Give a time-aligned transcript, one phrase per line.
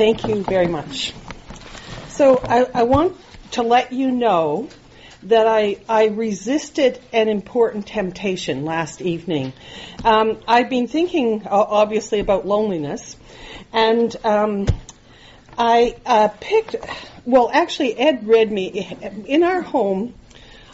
[0.00, 1.12] Thank you very much.
[2.08, 3.18] So I, I want
[3.50, 4.70] to let you know
[5.24, 9.52] that I, I resisted an important temptation last evening.
[10.02, 13.14] Um, I've been thinking, obviously, about loneliness,
[13.74, 14.68] and um,
[15.58, 16.76] I uh, picked,
[17.26, 18.96] well, actually, Ed read me.
[19.26, 20.14] In our home,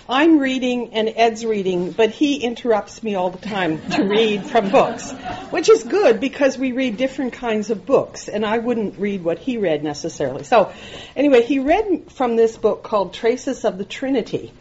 [0.09, 4.70] I'm reading and Ed's reading, but he interrupts me all the time to read from
[4.70, 5.11] books,
[5.50, 9.41] which is good because we read different kinds of books, and I wouldn't read what
[9.41, 10.45] he read necessarily.
[10.45, 10.73] So,
[11.16, 14.52] anyway, he read from this book called Traces of the Trinity.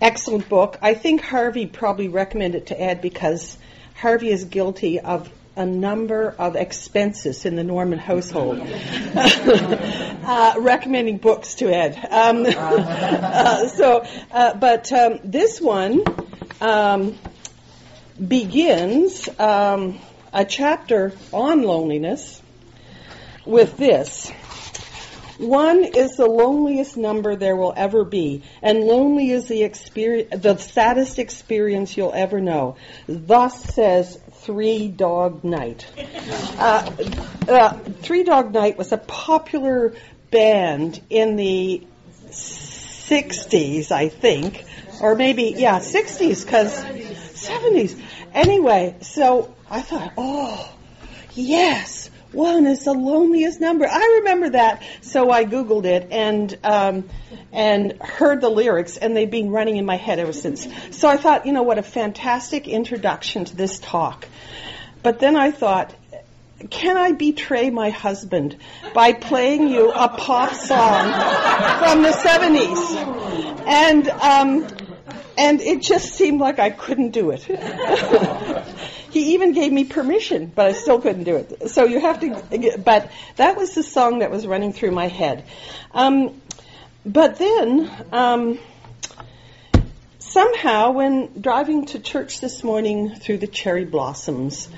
[0.00, 0.78] Excellent book.
[0.82, 3.56] I think Harvey probably recommended it to Ed because
[3.94, 8.60] Harvey is guilty of a number of expenses in the Norman household,
[9.14, 11.98] uh, recommending books to Ed.
[12.10, 16.04] Um, uh, so, uh, but um, this one
[16.60, 17.18] um,
[18.26, 19.98] begins um,
[20.32, 22.40] a chapter on loneliness
[23.44, 24.30] with this.
[25.38, 30.56] One is the loneliest number there will ever be, and lonely is the experience, the
[30.56, 32.76] saddest experience you'll ever know.
[33.06, 35.86] Thus says Three Dog Night.
[36.58, 36.90] Uh,
[37.48, 39.94] uh, Three Dog Night was a popular
[40.30, 41.86] band in the
[42.30, 44.64] 60s, I think,
[45.00, 48.00] or maybe, yeah, 60s, because 70s.
[48.32, 50.70] Anyway, so I thought, oh,
[51.34, 53.86] yes, one is the loneliest number.
[53.86, 57.08] I remember that, so I Googled it and um,
[57.52, 60.66] and heard the lyrics, and they've been running in my head ever since.
[60.90, 64.26] So I thought, you know, what a fantastic introduction to this talk.
[65.02, 65.94] But then I thought,
[66.70, 68.56] can I betray my husband
[68.92, 71.12] by playing you a pop song
[71.78, 73.64] from the 70s?
[73.66, 74.66] And um,
[75.38, 77.46] and it just seemed like I couldn't do it.
[79.10, 81.70] he even gave me permission, but I still couldn't do it.
[81.70, 82.78] So you have to.
[82.78, 85.44] But that was the song that was running through my head.
[85.92, 86.40] Um,
[87.04, 87.90] but then.
[88.12, 88.58] Um,
[90.18, 94.68] somehow, when driving to church this morning through the cherry blossoms,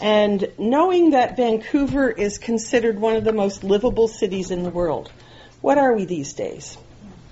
[0.00, 5.12] and knowing that Vancouver is considered one of the most livable cities in the world,
[5.60, 6.76] what are we these days?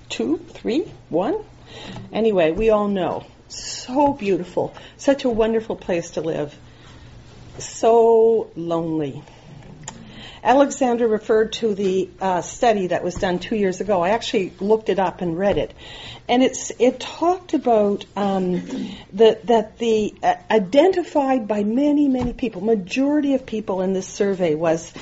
[0.09, 1.45] Two, three, one?
[2.13, 3.25] Anyway, we all know.
[3.53, 4.75] So beautiful.
[4.97, 6.57] Such a wonderful place to live.
[7.59, 9.23] So lonely.
[10.45, 14.03] Alexandra referred to the uh, study that was done two years ago.
[14.03, 15.73] I actually looked it up and read it,
[16.29, 18.55] and it's it talked about um,
[19.13, 24.57] the, that the uh, identified by many many people, majority of people in this survey
[24.57, 24.93] was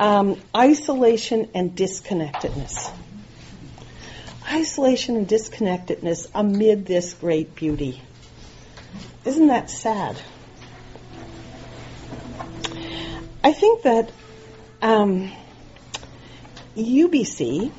[0.00, 2.90] um, isolation and disconnectedness.
[4.50, 8.02] Isolation and disconnectedness amid this great beauty.
[9.24, 10.20] Isn't that sad?
[13.44, 14.10] I think that
[14.82, 15.30] um,
[16.76, 17.70] UBC,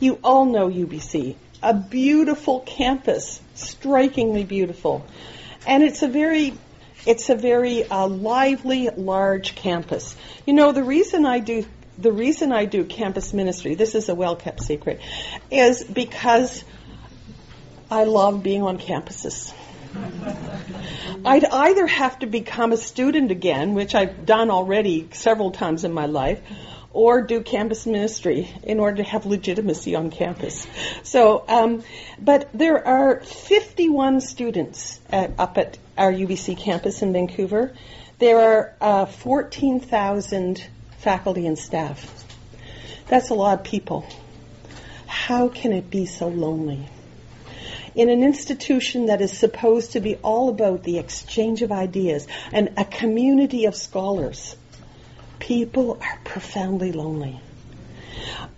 [0.00, 5.06] you all know UBC, a beautiful campus, strikingly beautiful,
[5.66, 6.54] and it's a very
[7.06, 10.16] it's a very uh, lively, large campus.
[10.46, 11.64] You know, the reason I do
[11.98, 15.00] the reason I do campus ministry, this is a well kept secret,
[15.50, 16.64] is because
[17.90, 19.52] I love being on campuses.
[21.24, 25.92] I'd either have to become a student again, which I've done already several times in
[25.92, 26.40] my life,
[26.92, 30.66] or do campus ministry in order to have legitimacy on campus.
[31.02, 31.82] So, um,
[32.20, 37.72] but there are 51 students at, up at our UBC campus in Vancouver.
[38.18, 40.64] There are uh, 14,000
[41.04, 42.24] faculty and staff.
[43.06, 44.06] That's a lot of people.
[45.06, 46.88] How can it be so lonely?
[47.94, 52.72] in an institution that is supposed to be all about the exchange of ideas and
[52.76, 54.56] a community of scholars,
[55.38, 57.40] people are profoundly lonely.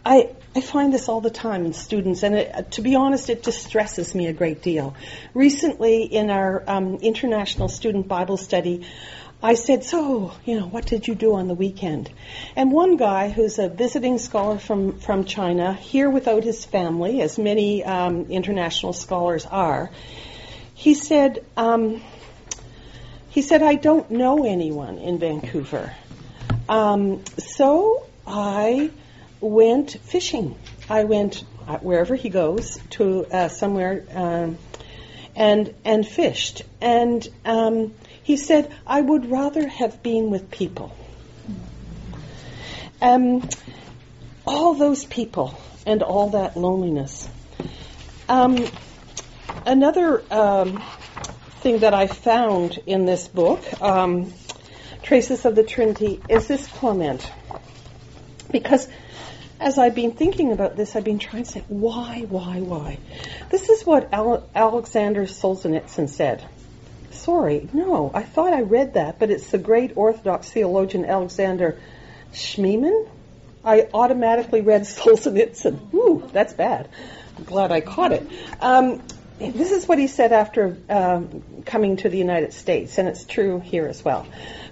[0.05, 3.43] I, I find this all the time in students, and it, to be honest, it
[3.43, 4.95] distresses me a great deal.
[5.35, 8.87] Recently, in our um, international student Bible study,
[9.43, 12.11] I said, So, you know, what did you do on the weekend?
[12.57, 17.38] And one guy who's a visiting scholar from, from China, here without his family, as
[17.38, 19.91] many um, international scholars are,
[20.75, 22.03] he said, um,
[23.29, 25.94] he said, I don't know anyone in Vancouver.
[26.69, 28.91] Um, so I
[29.41, 30.56] went fishing.
[30.89, 34.59] I went uh, wherever he goes to uh, somewhere um,
[35.35, 36.62] and and fished.
[36.81, 37.94] And um,
[38.26, 40.93] he said, I would rather have been with people.
[43.00, 43.49] Um,
[44.44, 45.56] all those people
[45.87, 47.28] and all that loneliness.
[48.28, 48.67] Um,
[49.64, 50.82] another um,
[51.61, 54.34] thing that I found in this book, um,
[55.05, 57.31] Traces of the Trinity, is this comment.
[58.50, 58.88] Because
[59.61, 62.99] as I've been thinking about this, I've been trying to say, why, why, why?
[63.50, 66.44] This is what Al- Alexander Solzhenitsyn said.
[67.26, 71.76] Sorry, no, I thought I read that, but it's the great Orthodox theologian Alexander
[72.32, 73.08] Schmemann.
[73.64, 75.93] I automatically read Solzhenitsyn.
[75.93, 76.88] Ooh, that's bad.
[77.37, 78.28] I'm glad I caught it.
[78.61, 79.02] Um,
[79.40, 83.58] this is what he said after um, coming to the United States, and it's true
[83.58, 84.25] here as well.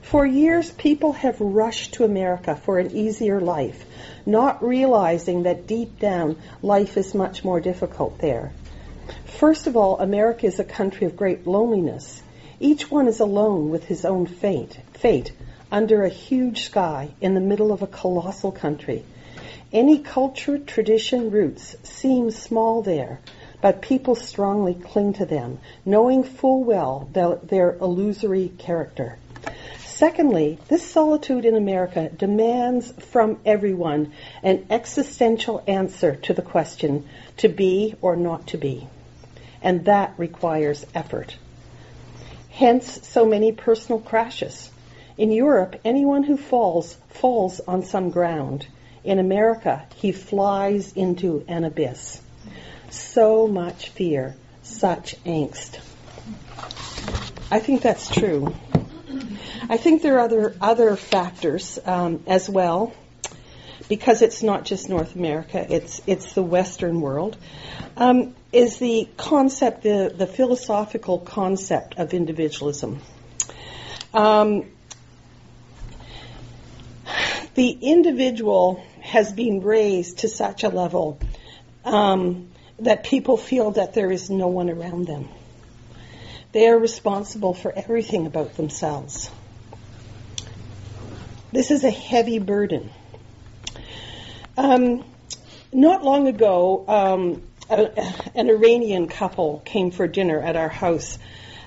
[0.02, 3.84] For years, people have rushed to America for an easier life,
[4.26, 8.52] not realizing that deep down, life is much more difficult there.
[9.24, 12.20] First of all, America is a country of great loneliness.
[12.60, 15.32] Each one is alone with his own fate, fate
[15.72, 19.04] under a huge sky in the middle of a colossal country.
[19.72, 23.18] Any culture, tradition, roots seem small there,
[23.60, 29.18] but people strongly cling to them, knowing full well their, their illusory character.
[29.78, 34.12] Secondly, this solitude in America demands from everyone
[34.42, 37.08] an existential answer to the question
[37.38, 38.86] to be or not to be.
[39.62, 41.36] And that requires effort.
[42.54, 44.70] Hence, so many personal crashes.
[45.18, 48.66] In Europe, anyone who falls, falls on some ground.
[49.04, 52.20] In America, he flies into an abyss
[52.94, 55.78] so much fear, such angst.
[57.50, 58.54] I think that's true.
[59.68, 62.94] I think there are other other factors um, as well,
[63.88, 67.36] because it's not just North America; it's it's the Western world.
[67.96, 73.00] Um, is the concept the the philosophical concept of individualism?
[74.12, 74.70] Um,
[77.54, 81.20] the individual has been raised to such a level
[81.84, 82.48] um,
[82.78, 85.28] that people feel that there is no one around them.
[86.52, 89.30] They are responsible for everything about themselves.
[91.52, 92.90] This is a heavy burden.
[94.56, 95.04] Um,
[95.72, 101.18] not long ago, um, an Iranian couple came for dinner at our house.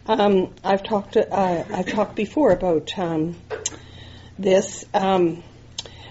[0.05, 3.35] Um, I've talked uh, I've talked before about um,
[4.39, 5.43] this, um,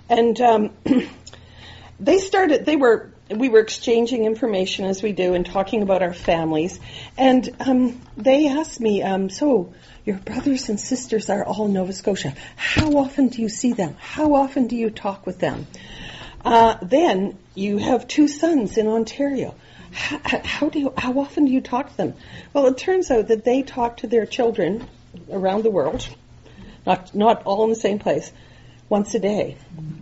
[0.09, 0.71] and um,
[2.01, 2.67] they started.
[2.67, 6.79] They were we were exchanging information as we do and talking about our families.
[7.17, 9.75] And um, they asked me, um, so
[10.05, 12.35] your brothers and sisters are all in Nova Scotia.
[12.55, 13.97] How often do you see them?
[13.99, 15.67] How often do you talk with them?
[16.45, 19.57] Uh, then you have two sons in Ontario.
[19.97, 22.15] How, do you, how often do you talk to them?
[22.53, 24.87] Well, it turns out that they talk to their children
[25.31, 26.07] around the world,
[26.85, 28.31] not not all in the same place,
[28.91, 29.57] once a day.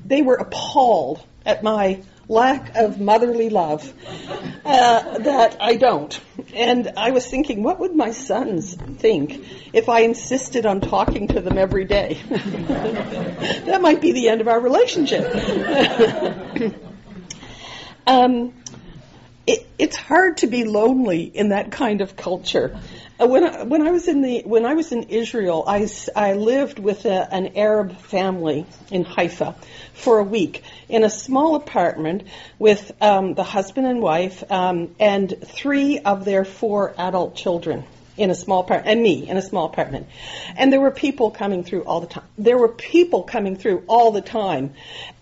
[0.04, 3.92] They were appalled at my lack of motherly love
[4.64, 6.18] uh, that I don't.
[6.54, 11.40] And I was thinking, what would my sons think if I insisted on talking to
[11.40, 12.20] them every day?
[12.28, 15.24] that might be the end of our relationship.
[18.06, 18.52] um,
[19.46, 22.78] it, it's hard to be lonely in that kind of culture.
[23.20, 25.86] Uh, when I, when I was in the when I was in Israel, I,
[26.16, 29.54] I lived with a, an Arab family in Haifa
[29.92, 32.24] for a week in a small apartment
[32.58, 37.84] with um, the husband and wife um, and three of their four adult children
[38.16, 40.06] in a small apartment, and me in a small apartment.
[40.56, 42.24] And there were people coming through all the time.
[42.38, 44.72] There were people coming through all the time,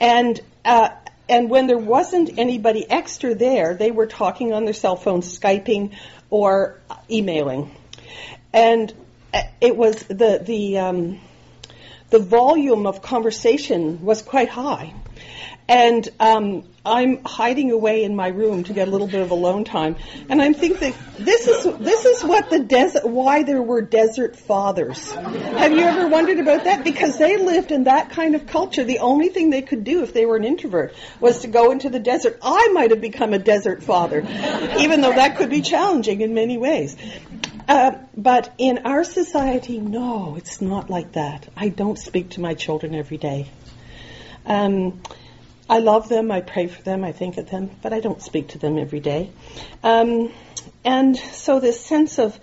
[0.00, 0.40] and.
[0.64, 0.90] Uh,
[1.28, 5.92] and when there wasn't anybody extra there, they were talking on their cell phones, Skyping,
[6.30, 7.70] or emailing.
[8.52, 8.92] And
[9.60, 11.20] it was the the um,
[12.10, 14.92] the volume of conversation was quite high,
[15.68, 19.64] and um, I'm hiding away in my room to get a little bit of alone
[19.64, 19.96] time,
[20.28, 25.12] and I'm thinking this is this is what the desert why there were desert fathers.
[25.12, 26.82] Have you ever wondered about that?
[26.82, 28.82] Because they lived in that kind of culture.
[28.82, 31.88] The only thing they could do if they were an introvert was to go into
[31.88, 32.38] the desert.
[32.42, 34.20] I might have become a desert father,
[34.78, 36.96] even though that could be challenging in many ways.
[37.68, 41.48] Uh, but in our society, no, it's not like that.
[41.56, 43.48] I don't speak to my children every day.
[44.44, 45.00] Um,
[45.72, 48.48] I love them, I pray for them, I think of them, but I don't speak
[48.48, 49.30] to them every day.
[49.82, 50.30] Um,
[50.84, 52.38] and so this sense of,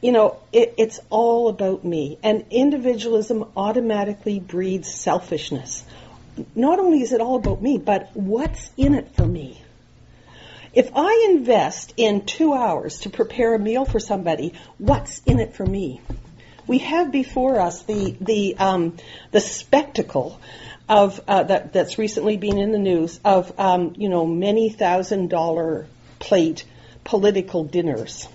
[0.00, 2.18] you know, it, it's all about me.
[2.22, 5.84] And individualism automatically breeds selfishness.
[6.54, 9.60] Not only is it all about me, but what's in it for me?
[10.72, 15.54] If I invest in two hours to prepare a meal for somebody, what's in it
[15.54, 16.00] for me?
[16.66, 18.96] We have before us the the um,
[19.30, 20.40] the spectacle
[20.88, 25.28] of uh, that that's recently been in the news of um, you know many thousand
[25.28, 25.86] dollar
[26.18, 26.64] plate
[27.04, 28.28] political dinners.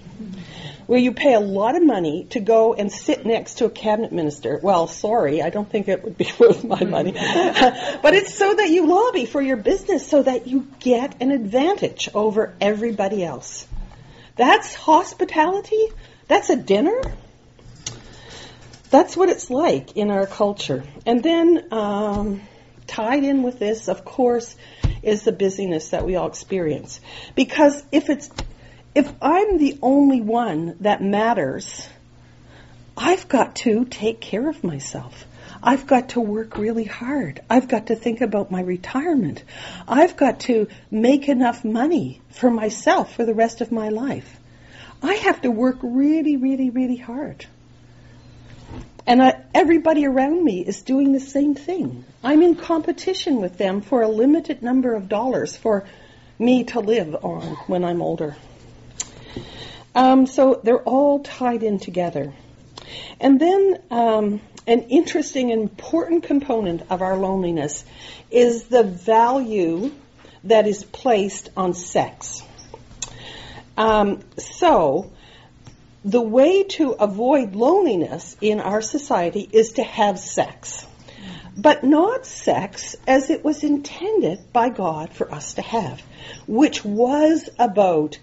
[0.87, 4.11] where you pay a lot of money to go and sit next to a cabinet
[4.11, 4.59] minister.
[4.61, 7.11] Well, sorry, I don't think it would be worth my money.
[8.03, 12.09] but it's so that you lobby for your business so that you get an advantage
[12.13, 13.65] over everybody else.
[14.35, 15.87] That's hospitality?
[16.27, 17.01] That's a dinner?
[18.91, 20.83] That's what it's like in our culture.
[21.05, 22.41] And then, um,
[22.87, 24.55] tied in with this, of course,
[25.01, 26.99] is the busyness that we all experience.
[27.35, 28.29] Because if it's
[28.93, 31.87] if I'm the only one that matters,
[32.97, 35.25] I've got to take care of myself.
[35.63, 37.41] I've got to work really hard.
[37.49, 39.43] I've got to think about my retirement.
[39.87, 44.39] I've got to make enough money for myself for the rest of my life.
[45.01, 47.45] I have to work really, really, really hard.
[49.07, 52.05] And I, everybody around me is doing the same thing.
[52.23, 55.85] I'm in competition with them for a limited number of dollars for
[56.37, 58.35] me to live on when I'm older.
[59.93, 62.33] Um, so they're all tied in together.
[63.19, 67.83] And then um, an interesting and important component of our loneliness
[68.29, 69.91] is the value
[70.43, 72.43] that is placed on sex.
[73.77, 75.11] Um, so,
[76.03, 80.85] the way to avoid loneliness in our society is to have sex,
[81.55, 86.01] but not sex as it was intended by God for us to have,
[86.47, 88.17] which was about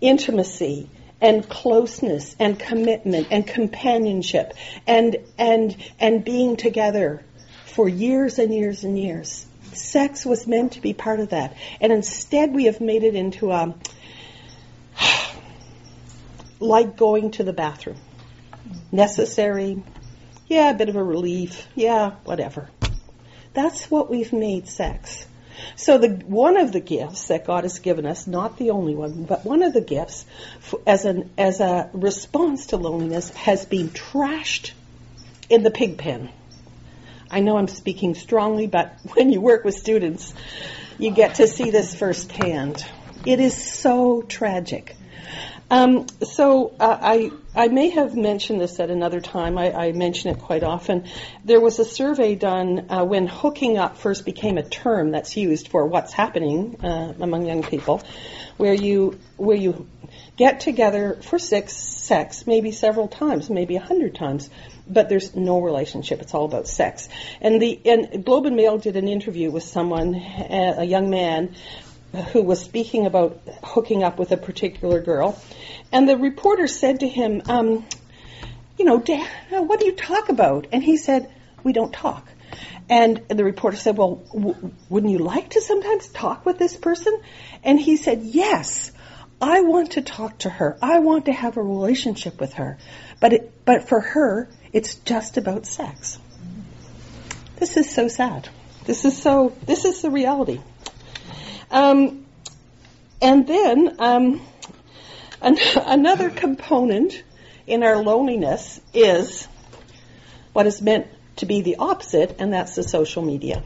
[0.00, 4.52] intimacy and closeness and commitment and companionship
[4.86, 7.24] and and and being together
[7.64, 9.46] for years and years and years.
[9.72, 11.54] Sex was meant to be part of that.
[11.80, 13.74] And instead we have made it into a
[16.60, 17.98] like going to the bathroom.
[18.92, 19.82] Necessary.
[20.46, 21.66] Yeah, a bit of a relief.
[21.74, 22.68] Yeah, whatever.
[23.52, 25.26] That's what we've made sex.
[25.74, 29.24] So the one of the gifts that God has given us, not the only one,
[29.24, 30.26] but one of the gifts
[30.86, 34.72] as an as a response to loneliness has been trashed
[35.48, 36.30] in the pig pen.
[37.30, 40.34] I know I'm speaking strongly, but when you work with students,
[40.98, 42.84] you get to see this firsthand.
[43.24, 44.95] It is so tragic.
[45.70, 49.58] Um, so uh, I I may have mentioned this at another time.
[49.58, 51.06] I, I mention it quite often.
[51.44, 55.68] There was a survey done uh, when hooking up first became a term that's used
[55.68, 58.02] for what's happening uh, among young people,
[58.56, 59.88] where you where you
[60.36, 64.48] get together for sex, sex maybe several times, maybe a hundred times,
[64.86, 66.20] but there's no relationship.
[66.20, 67.08] It's all about sex.
[67.40, 71.56] And the and Globe and Mail did an interview with someone, a young man,
[72.16, 75.40] who was speaking about hooking up with a particular girl.
[75.92, 77.84] And the reporter said to him, um,
[78.78, 80.66] You know, Dan, what do you talk about?
[80.72, 81.30] And he said,
[81.62, 82.28] We don't talk.
[82.88, 87.18] And the reporter said, Well, w- wouldn't you like to sometimes talk with this person?
[87.62, 88.92] And he said, Yes.
[89.40, 90.78] I want to talk to her.
[90.80, 92.78] I want to have a relationship with her.
[93.20, 96.18] But it, but for her, it's just about sex.
[97.56, 98.48] This is so sad.
[98.84, 100.60] This is so, this is the reality.
[101.70, 102.26] Um,
[103.20, 104.40] and then um,
[105.42, 107.22] an- another component
[107.66, 109.48] in our loneliness is
[110.52, 113.62] what is meant to be the opposite, and that's the social media.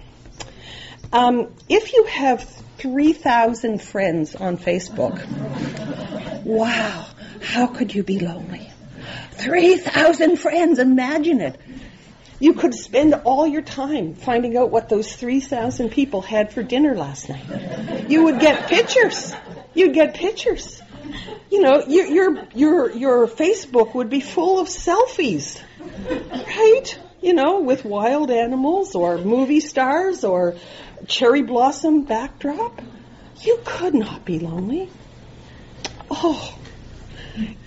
[1.12, 2.42] Um, if you have
[2.78, 5.24] 3,000 friends on Facebook,
[6.44, 7.06] wow,
[7.42, 8.70] how could you be lonely?
[9.32, 11.60] 3,000 friends, imagine it.
[12.40, 16.96] You could spend all your time finding out what those 3,000 people had for dinner
[16.96, 18.08] last night.
[18.08, 19.34] You would get pictures.
[19.74, 20.80] You'd get pictures.
[21.50, 25.60] You know, your, your, your, your Facebook would be full of selfies,
[26.32, 26.98] right?
[27.20, 30.56] You know, with wild animals or movie stars or
[31.06, 32.80] cherry blossom backdrop.
[33.42, 34.88] You could not be lonely.
[36.10, 36.56] Oh,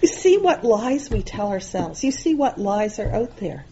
[0.02, 2.04] you see what lies we tell ourselves.
[2.04, 3.66] You see what lies are out there.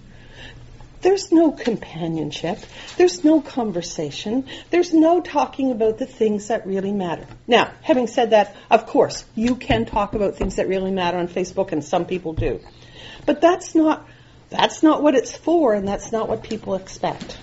[1.02, 2.60] There's no companionship.
[2.98, 4.46] There's no conversation.
[4.70, 7.26] There's no talking about the things that really matter.
[7.48, 11.28] Now, having said that, of course, you can talk about things that really matter on
[11.28, 12.60] Facebook, and some people do.
[13.26, 14.08] But that's not,
[14.50, 17.38] that's not what it's for, and that's not what people expect.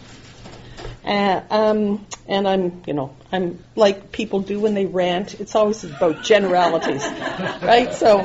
[1.05, 5.41] Uh, um, and I'm, you know, I'm like people do when they rant.
[5.41, 7.05] It's always about generalities,
[7.63, 7.93] right?
[7.95, 8.25] So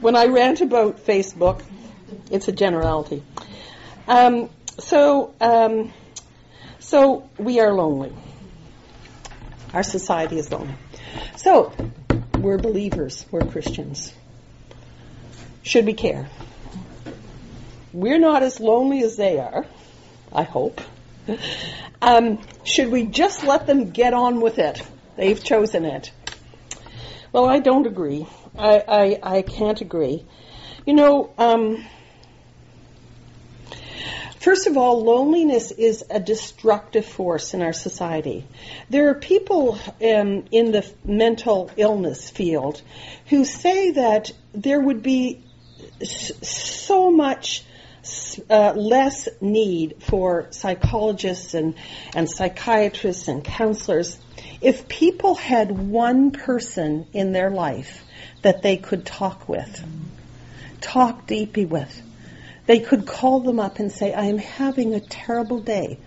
[0.00, 1.62] when I rant about Facebook,
[2.30, 3.22] it's a generality.
[4.08, 5.92] Um, so, um,
[6.78, 8.12] so we are lonely.
[9.72, 10.74] Our society is lonely.
[11.36, 11.72] So,
[12.38, 13.26] we're believers.
[13.30, 14.12] We're Christians.
[15.62, 16.28] Should we care?
[17.92, 19.66] We're not as lonely as they are.
[20.32, 20.80] I hope.
[22.00, 24.82] Um, should we just let them get on with it?
[25.16, 26.12] They've chosen it.
[27.32, 28.26] Well, I don't agree.
[28.56, 30.24] I, I, I can't agree.
[30.86, 31.84] You know, um,
[34.46, 38.46] First of all, loneliness is a destructive force in our society.
[38.88, 42.80] There are people um, in the mental illness field
[43.28, 45.42] who say that there would be
[46.00, 47.64] so much
[48.48, 51.74] uh, less need for psychologists and,
[52.14, 54.16] and psychiatrists and counselors
[54.60, 58.04] if people had one person in their life
[58.42, 59.84] that they could talk with,
[60.80, 62.05] talk deeply with.
[62.66, 65.98] They could call them up and say, I am having a terrible day.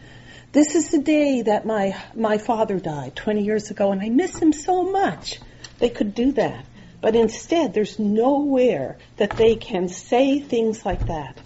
[0.52, 4.38] This is the day that my, my father died 20 years ago and I miss
[4.38, 5.40] him so much.
[5.80, 6.66] They could do that.
[7.02, 11.38] But instead, there's nowhere that they can say things like that.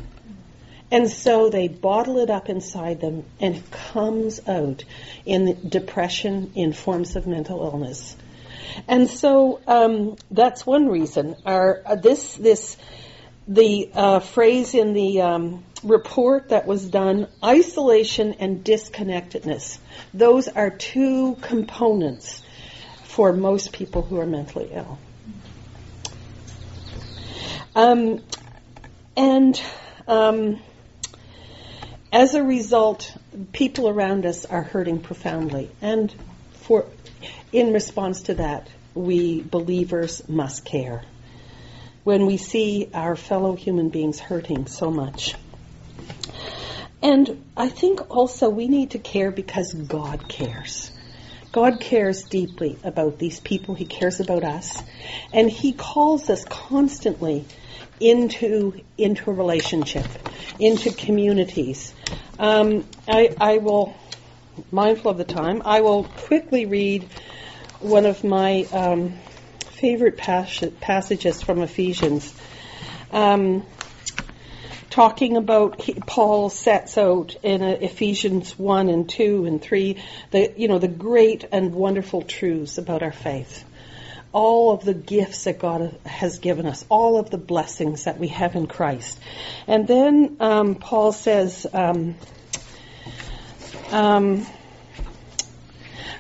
[0.90, 4.84] And so they bottle it up inside them and it comes out
[5.26, 8.16] in depression, in forms of mental illness.
[8.88, 11.36] And so um, that's one reason.
[11.46, 12.78] Our, uh, this, this,
[13.48, 19.80] the uh, phrase in the um, report that was done isolation and disconnectedness.
[20.14, 22.42] Those are two components
[23.04, 24.98] for most people who are mentally ill.
[27.76, 28.24] Um,
[29.18, 29.62] and
[30.08, 30.60] um,
[32.12, 33.16] as a result,
[33.52, 35.70] people around us are hurting profoundly.
[35.82, 36.14] And
[36.54, 36.86] for,
[37.52, 41.04] in response to that, we believers must care
[42.04, 45.36] when we see our fellow human beings hurting so much.
[47.02, 50.92] And I think also we need to care because God cares.
[51.52, 53.76] God cares deeply about these people.
[53.76, 54.82] He cares about us.
[55.32, 57.46] And He calls us constantly
[58.00, 60.06] into, into a relationship,
[60.60, 61.94] into communities.
[62.40, 63.96] Um, I, I will,
[64.72, 67.08] mindful of the time, I will quickly read
[67.80, 69.14] one of my um,
[69.84, 72.34] favorite pas- passages from Ephesians.
[73.12, 73.66] Um,
[74.90, 80.70] talking about Paul sets out in uh, Ephesians 1 and 2 and 3 the you
[80.70, 83.66] know the great and wonderful truths about our faith
[84.32, 88.30] all of the gifts that God has given us, all of the blessings that we
[88.30, 89.20] have in Christ.
[89.68, 92.16] And then um, Paul says, um,
[93.92, 94.48] um,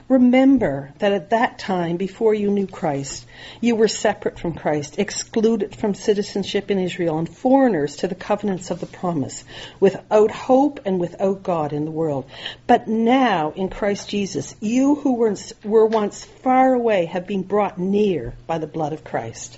[0.10, 3.26] Remember that at that time, before you knew Christ,
[3.62, 8.70] you were separate from Christ, excluded from citizenship in Israel, and foreigners to the covenants
[8.70, 9.46] of the promise,
[9.80, 12.26] without hope and without God in the world.
[12.68, 17.80] But now, in Christ Jesus, you who were, were once far away have been brought
[17.80, 19.58] near by the blood of Christ.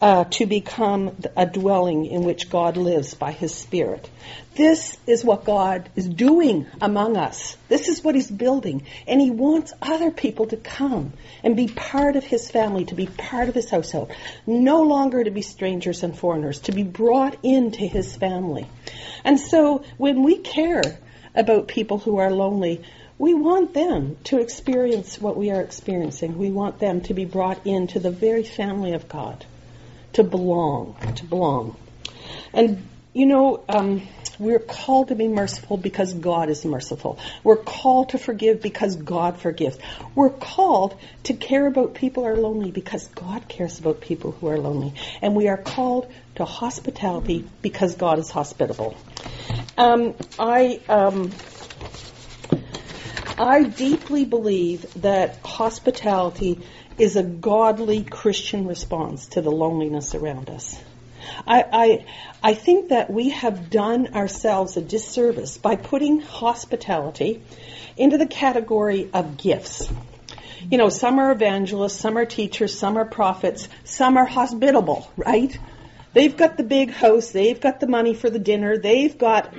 [0.00, 4.08] uh, to become a dwelling in which God lives by His Spirit.
[4.54, 7.56] This is what God is doing among us.
[7.68, 8.84] This is what He's building.
[9.08, 13.06] And He wants other people to come and be part of His family, to be
[13.06, 14.12] part of His household.
[14.46, 18.68] No longer to be strangers and foreigners, to be brought into His family.
[19.24, 20.98] And so when we care
[21.34, 22.82] about people who are lonely,
[23.18, 26.38] we want them to experience what we are experiencing.
[26.38, 29.44] We want them to be brought into the very family of God
[30.18, 31.76] to belong, to belong.
[32.52, 32.82] And,
[33.14, 34.02] you know, um,
[34.36, 37.20] we're called to be merciful because God is merciful.
[37.44, 39.78] We're called to forgive because God forgives.
[40.16, 44.48] We're called to care about people who are lonely because God cares about people who
[44.48, 44.94] are lonely.
[45.22, 48.96] And we are called to hospitality because God is hospitable.
[49.76, 51.30] Um, I, um,
[53.38, 56.60] I deeply believe that hospitality
[56.98, 60.78] is a godly Christian response to the loneliness around us.
[61.46, 62.04] I, I,
[62.42, 67.42] I think that we have done ourselves a disservice by putting hospitality
[67.96, 69.90] into the category of gifts.
[70.70, 75.56] You know, some are evangelists, some are teachers, some are prophets, some are hospitable, right?
[76.14, 79.54] They've got the big house, they've got the money for the dinner, they've got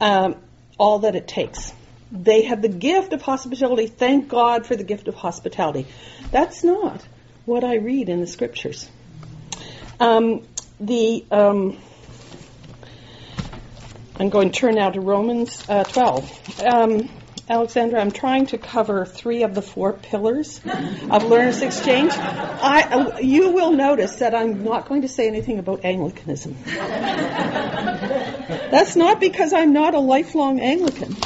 [0.00, 0.36] um,
[0.78, 1.72] all that it takes.
[2.12, 3.86] They have the gift of hospitality.
[3.86, 5.86] Thank God for the gift of hospitality.
[6.30, 7.06] That's not
[7.44, 8.90] what I read in the scriptures.
[10.00, 10.46] Um,
[10.80, 11.78] the um,
[14.18, 16.60] I'm going to turn now to Romans uh, 12.
[16.60, 17.08] Um,
[17.50, 20.60] Alexandra, I'm trying to cover three of the four pillars
[21.10, 22.12] of learners exchange.
[22.14, 26.56] I, you will notice that I'm not going to say anything about Anglicanism.
[28.70, 31.16] That's not because I'm not a lifelong Anglican.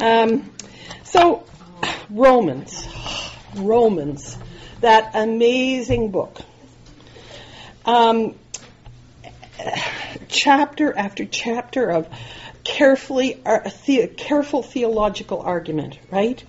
[0.00, 0.50] um,
[1.04, 1.44] so,
[2.08, 2.88] Romans,
[3.56, 4.38] Romans,
[4.80, 6.38] that amazing book.
[7.84, 8.36] Um,
[10.28, 12.08] chapter after chapter of
[12.66, 16.42] carefully uh, the, careful theological argument, right?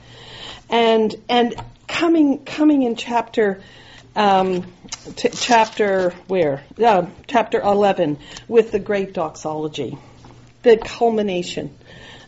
[0.70, 1.56] And and
[1.88, 3.62] coming coming in chapter
[4.16, 4.66] um,
[5.16, 9.98] chapter where uh, chapter eleven with the great doxology,
[10.64, 11.78] the culmination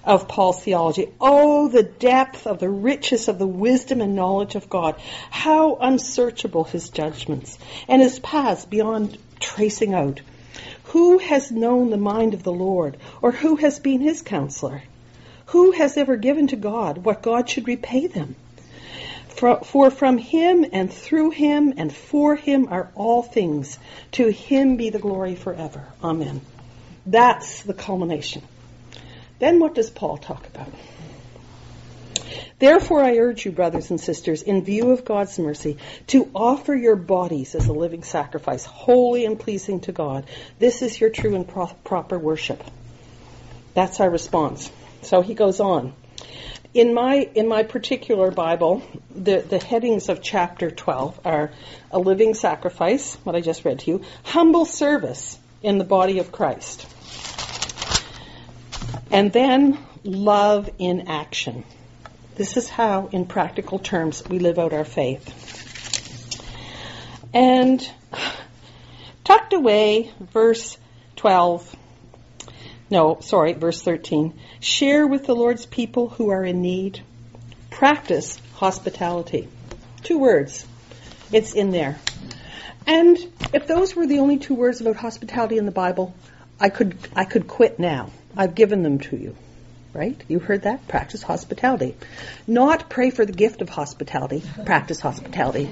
[0.03, 1.09] of Paul's theology.
[1.19, 4.95] Oh, the depth of the riches of the wisdom and knowledge of God.
[5.29, 10.21] How unsearchable his judgments and his paths beyond tracing out.
[10.89, 14.83] Who has known the mind of the Lord, or who has been his counselor?
[15.47, 18.35] Who has ever given to God what God should repay them?
[19.27, 23.79] For from him and through him and for him are all things.
[24.13, 25.85] To him be the glory forever.
[26.03, 26.41] Amen.
[27.05, 28.41] That's the culmination.
[29.39, 30.67] Then what does Paul talk about?
[32.59, 36.97] Therefore, I urge you, brothers and sisters, in view of God's mercy, to offer your
[36.97, 40.25] bodies as a living sacrifice, holy and pleasing to God.
[40.59, 42.61] This is your true and pro- proper worship.
[43.73, 44.69] That's our response.
[45.03, 45.93] So he goes on.
[46.73, 51.51] In my in my particular Bible, the, the headings of chapter 12 are
[51.91, 56.31] a living sacrifice, what I just read to you, humble service in the body of
[56.31, 56.85] Christ,
[59.09, 61.63] and then love in action.
[62.39, 65.27] This is how, in practical terms, we live out our faith.
[67.33, 67.85] And
[69.25, 70.77] tucked away, verse
[71.17, 71.75] 12.
[72.89, 74.39] No, sorry, verse 13.
[74.61, 77.03] Share with the Lord's people who are in need.
[77.71, 79.49] Practice hospitality.
[80.03, 80.65] Two words.
[81.33, 81.99] It's in there.
[82.87, 83.17] And
[83.53, 86.15] if those were the only two words about hospitality in the Bible,
[86.57, 88.11] I could I could quit now.
[88.37, 89.35] I've given them to you
[89.93, 90.21] right?
[90.27, 90.87] You heard that?
[90.87, 91.95] Practice hospitality.
[92.47, 94.43] Not pray for the gift of hospitality.
[94.65, 95.69] Practice hospitality.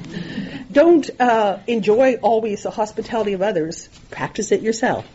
[0.71, 3.89] Don't uh, enjoy always the hospitality of others.
[4.09, 5.05] Practice it yourself.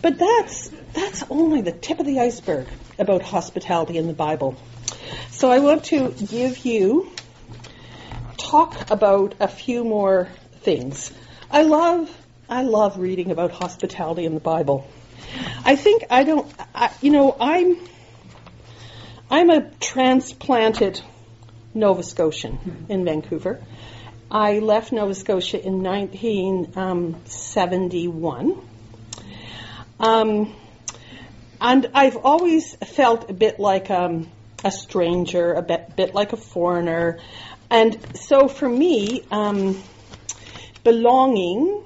[0.00, 4.56] But that's that's only the tip of the iceberg about hospitality in the Bible.
[5.30, 7.10] So I want to give you
[8.36, 10.28] talk about a few more
[10.60, 11.12] things.
[11.50, 12.10] I love
[12.48, 14.86] I love reading about hospitality in the Bible.
[15.64, 17.76] I think I don't I, you know I'm
[19.32, 21.00] I'm a transplanted
[21.72, 23.64] Nova Scotian in Vancouver.
[24.30, 28.68] I left Nova Scotia in 1971.
[29.98, 30.54] Um,
[31.62, 34.28] and I've always felt a bit like um,
[34.62, 37.18] a stranger, a bit, bit, like a foreigner.
[37.70, 39.82] And so for me, um,
[40.84, 41.84] belonging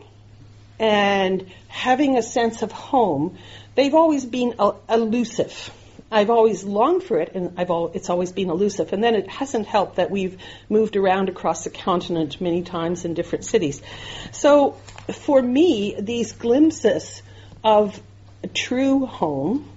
[0.81, 3.39] and having a sense of home,
[3.77, 4.57] they've always been
[4.89, 5.71] elusive.
[6.11, 8.93] I've always longed for it, and all, it's always been elusive.
[8.93, 13.15] And then it hasn't helped that we've moved around across the continent many times in
[13.15, 13.83] different cities.
[14.31, 14.73] So
[15.13, 17.23] for me, these glimpses
[17.65, 18.01] of
[18.45, 19.69] a true home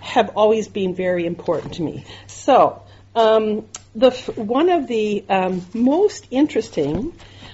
[0.00, 2.04] have always been very important to me.
[2.26, 2.82] So
[3.14, 7.12] um, the one of the um, most interesting,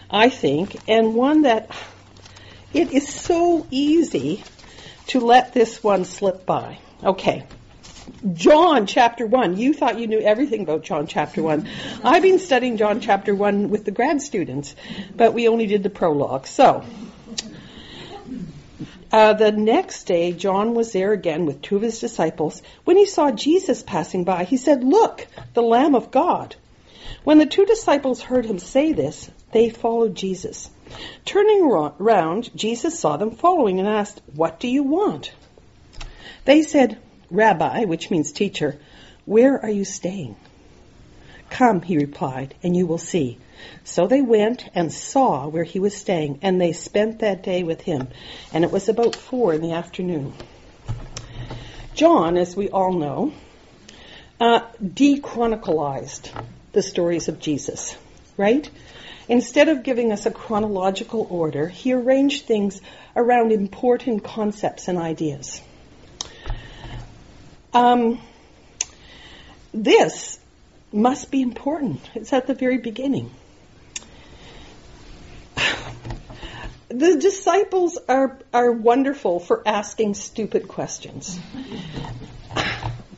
[0.08, 1.70] I think, and one that
[2.72, 4.44] it is so easy
[5.08, 6.78] to let this one slip by.
[7.02, 7.44] Okay.
[8.34, 9.56] John chapter 1.
[9.56, 11.66] You thought you knew everything about John chapter 1.
[12.04, 14.76] I've been studying John chapter 1 with the grad students,
[15.16, 16.46] but we only did the prologue.
[16.46, 16.84] So,
[19.10, 22.62] uh, the next day, John was there again with two of his disciples.
[22.84, 26.56] When he saw Jesus passing by, he said, Look, the Lamb of God.
[27.24, 30.70] When the two disciples heard him say this, they followed Jesus.
[31.24, 35.32] Turning around, Jesus saw them following and asked, What do you want?
[36.44, 36.98] They said,
[37.30, 38.78] Rabbi, which means teacher,
[39.24, 40.36] where are you staying?
[41.50, 43.38] Come, he replied, and you will see.
[43.84, 47.80] So they went and saw where he was staying, and they spent that day with
[47.82, 48.08] him.
[48.52, 50.32] And it was about four in the afternoon.
[51.94, 53.32] John, as we all know,
[54.40, 56.30] uh, dechronicalized
[56.72, 57.96] the stories of Jesus,
[58.36, 58.68] right?
[59.28, 62.80] Instead of giving us a chronological order, he arranged things
[63.14, 65.60] around important concepts and ideas.
[67.72, 68.20] Um,
[69.72, 70.38] this
[70.92, 72.00] must be important.
[72.14, 73.30] It's at the very beginning.
[76.88, 81.38] The disciples are, are wonderful for asking stupid questions.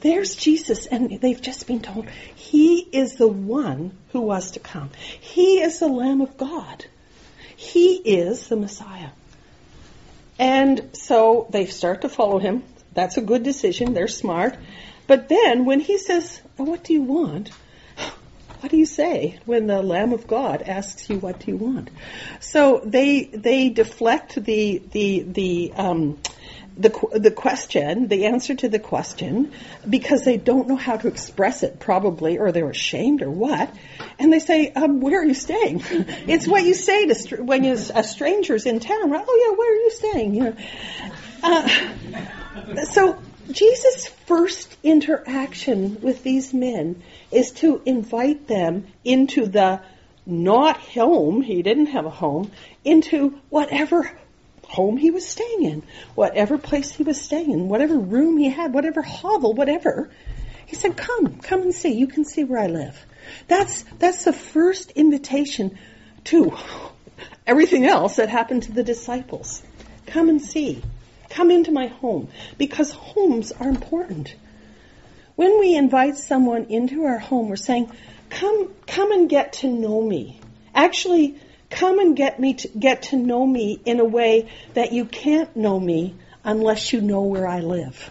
[0.02, 4.90] There's Jesus, and they've just been told he is the one who was to come.
[5.20, 6.84] He is the Lamb of God.
[7.56, 9.10] He is the Messiah.
[10.38, 13.94] And so they start to follow him That's a good decision.
[13.94, 14.56] They're smart.
[15.06, 17.50] But then when he says, oh, What do you want?
[18.60, 21.90] What do you say when the Lamb of God asks you, What do you want?
[22.40, 26.18] So they, they deflect the, the, the, um,
[26.76, 29.52] the, the question, the answer to the question,
[29.88, 33.74] because they don't know how to express it, probably, or they're ashamed or what.
[34.18, 35.82] And they say, um, "Where are you staying?"
[36.26, 39.10] it's what you say to str- when you're a stranger's in town.
[39.10, 39.24] Right?
[39.26, 40.34] Oh yeah, where are you staying?
[40.34, 40.56] You know.
[41.42, 41.68] Uh,
[42.84, 43.18] so
[43.50, 49.80] Jesus' first interaction with these men is to invite them into the
[50.24, 51.42] not home.
[51.42, 52.52] He didn't have a home.
[52.84, 54.10] Into whatever
[54.64, 55.82] home he was staying in,
[56.14, 60.10] whatever place he was staying in, whatever room he had, whatever hovel, whatever.
[60.66, 61.92] He said, "Come, come and see.
[61.92, 62.98] You can see where I live."
[63.48, 65.78] That's that's the first invitation
[66.24, 66.56] to
[67.46, 69.62] everything else that happened to the disciples.
[70.06, 70.82] Come and see.
[71.32, 74.34] Come into my home because homes are important.
[75.36, 77.90] When we invite someone into our home, we're saying,
[78.30, 80.40] "Come, come and get to know me."
[80.74, 81.36] Actually,
[81.72, 85.56] Come and get me to, get to know me in a way that you can't
[85.56, 86.14] know me
[86.44, 88.10] unless you know where I live.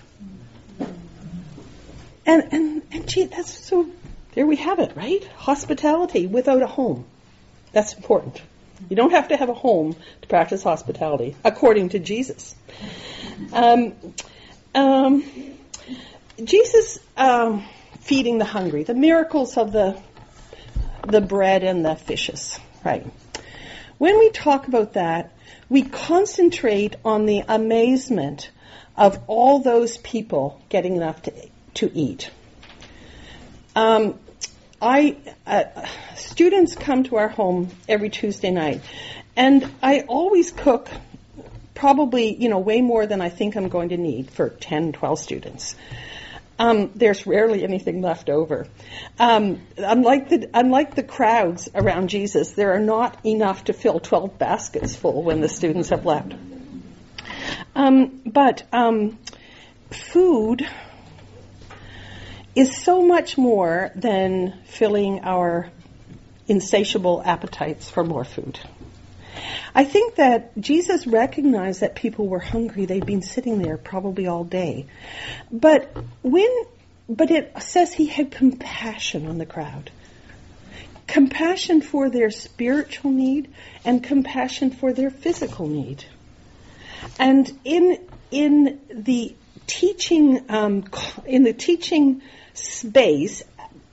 [2.26, 3.88] And and and gee, that's so.
[4.34, 5.24] There we have it, right?
[5.38, 7.06] Hospitality without a home.
[7.72, 8.42] That's important.
[8.90, 12.56] You don't have to have a home to practice hospitality, according to Jesus.
[13.54, 13.94] Um,
[14.76, 15.24] um,
[16.44, 17.66] Jesus um,
[18.02, 20.02] feeding the hungry, the miracles of the
[21.08, 23.06] the bread and the fishes, right?
[23.98, 25.34] When we talk about that,
[25.70, 28.52] we concentrate on the amazement
[28.98, 31.34] of all those people getting enough to,
[31.76, 32.30] to eat.
[33.76, 34.20] Um,
[34.82, 38.82] I uh, students come to our home every Tuesday night,
[39.36, 40.90] and I always cook
[41.76, 45.20] probably you know way more than I think I'm going to need for 10, 12
[45.20, 45.76] students.
[46.58, 48.68] Um, there's rarely anything left over.
[49.20, 54.40] Um, unlike the unlike the crowds around Jesus, there are not enough to fill 12
[54.40, 56.34] baskets full when the students have left.
[57.76, 59.20] Um, but um,
[59.92, 60.68] food
[62.56, 65.72] is so much more than filling our
[66.48, 68.60] insatiable appetites for more food.
[69.74, 72.86] I think that Jesus recognized that people were hungry.
[72.86, 74.88] They'd been sitting there probably all day.
[75.50, 76.50] But when,
[77.08, 79.90] but it says he had compassion on the crowd.
[81.08, 83.54] Compassion for their spiritual need
[83.86, 86.04] and compassion for their physical need.
[87.18, 89.36] And in, in the
[89.68, 90.84] teaching, um,
[91.26, 92.22] in the teaching
[92.54, 93.44] space,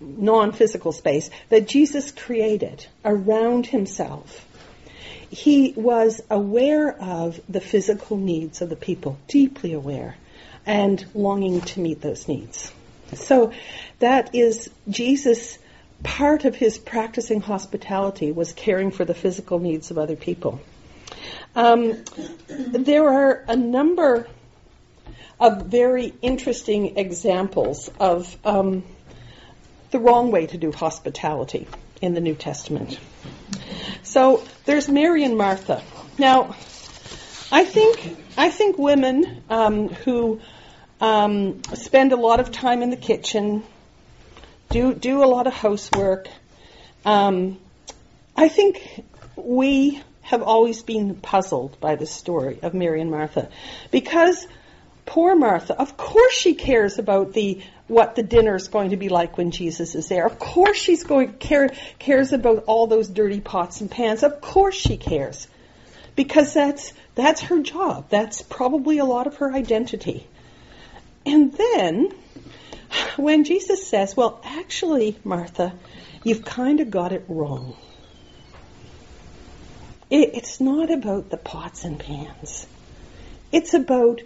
[0.01, 4.47] non-physical space that Jesus created around himself,
[5.31, 10.16] he was aware of the physical needs of the people, deeply aware,
[10.64, 12.73] and longing to meet those needs.
[13.14, 13.53] So
[14.01, 15.59] that is Jesus
[16.03, 20.61] part of his practicing hospitality was caring for the physical needs of other people.
[21.55, 22.05] Um,
[22.49, 24.29] there are a number
[25.40, 28.85] very interesting examples of um,
[29.90, 31.66] the wrong way to do hospitality
[32.01, 32.98] in the New Testament.
[34.03, 35.83] So there's Mary and Martha.
[36.18, 36.57] Now,
[37.51, 40.40] I think I think women um, who
[41.01, 43.62] um, spend a lot of time in the kitchen,
[44.70, 46.29] do do a lot of housework.
[47.05, 47.59] Um,
[48.37, 49.05] I think
[49.37, 53.48] we have always been puzzled by the story of Mary and Martha
[53.90, 54.46] because
[55.09, 59.09] poor Martha, of course she cares about the what the dinner is going to be
[59.09, 60.27] like when Jesus is there.
[60.27, 64.23] Of course she's going care, cares about all those dirty pots and pans.
[64.23, 65.49] Of course she cares.
[66.14, 68.11] Because that's that's her job.
[68.11, 70.27] That's probably a lot of her identity.
[71.25, 72.12] And then
[73.16, 75.73] when Jesus says, "Well, actually, Martha,
[76.23, 77.77] you've kind of got it wrong."
[80.11, 82.66] It, it's not about the pots and pans.
[83.53, 84.21] It's about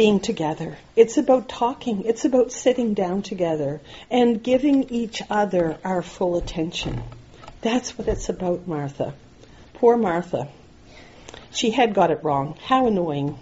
[0.00, 0.78] being together.
[0.96, 2.06] It's about talking.
[2.06, 7.02] It's about sitting down together and giving each other our full attention.
[7.60, 9.12] That's what it's about, Martha.
[9.74, 10.48] Poor Martha.
[11.50, 12.56] She had got it wrong.
[12.64, 13.38] How annoying.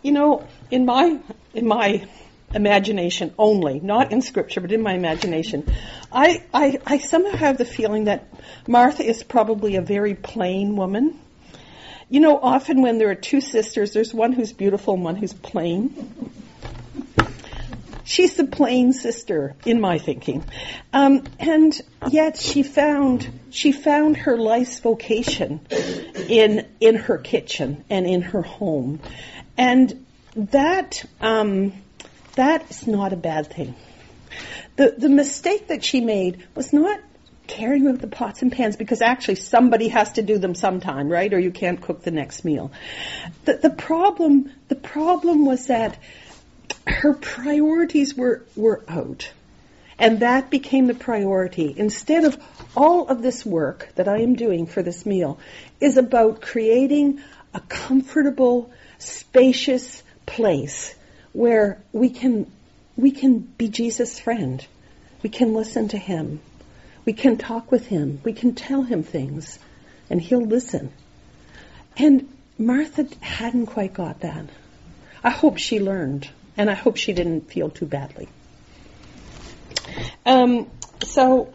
[0.00, 1.18] You know, in my
[1.52, 2.08] in my
[2.54, 5.70] imagination only, not in scripture, but in my imagination,
[6.10, 8.26] I, I, I somehow have the feeling that
[8.66, 11.20] Martha is probably a very plain woman
[12.10, 15.32] you know, often when there are two sisters, there's one who's beautiful and one who's
[15.34, 16.32] plain.
[18.04, 20.42] She's the plain sister, in my thinking,
[20.94, 21.78] um, and
[22.10, 25.60] yet she found she found her life's vocation
[26.26, 29.00] in in her kitchen and in her home,
[29.58, 31.74] and that um,
[32.36, 33.74] that is not a bad thing.
[34.76, 37.00] The the mistake that she made was not
[37.48, 41.32] caring about the pots and pans because actually somebody has to do them sometime, right?
[41.32, 42.70] Or you can't cook the next meal.
[43.44, 45.98] The, the problem the problem was that
[46.86, 49.32] her priorities were were out.
[49.98, 51.74] And that became the priority.
[51.76, 52.38] Instead of
[52.76, 55.40] all of this work that I am doing for this meal
[55.80, 57.20] is about creating
[57.52, 60.94] a comfortable, spacious place
[61.32, 62.50] where we can
[62.96, 64.64] we can be Jesus' friend.
[65.22, 66.40] We can listen to him.
[67.08, 68.20] We can talk with him.
[68.22, 69.58] We can tell him things
[70.10, 70.92] and he'll listen.
[71.96, 74.44] And Martha hadn't quite got that.
[75.24, 78.28] I hope she learned and I hope she didn't feel too badly.
[80.26, 80.70] Um,
[81.02, 81.50] so,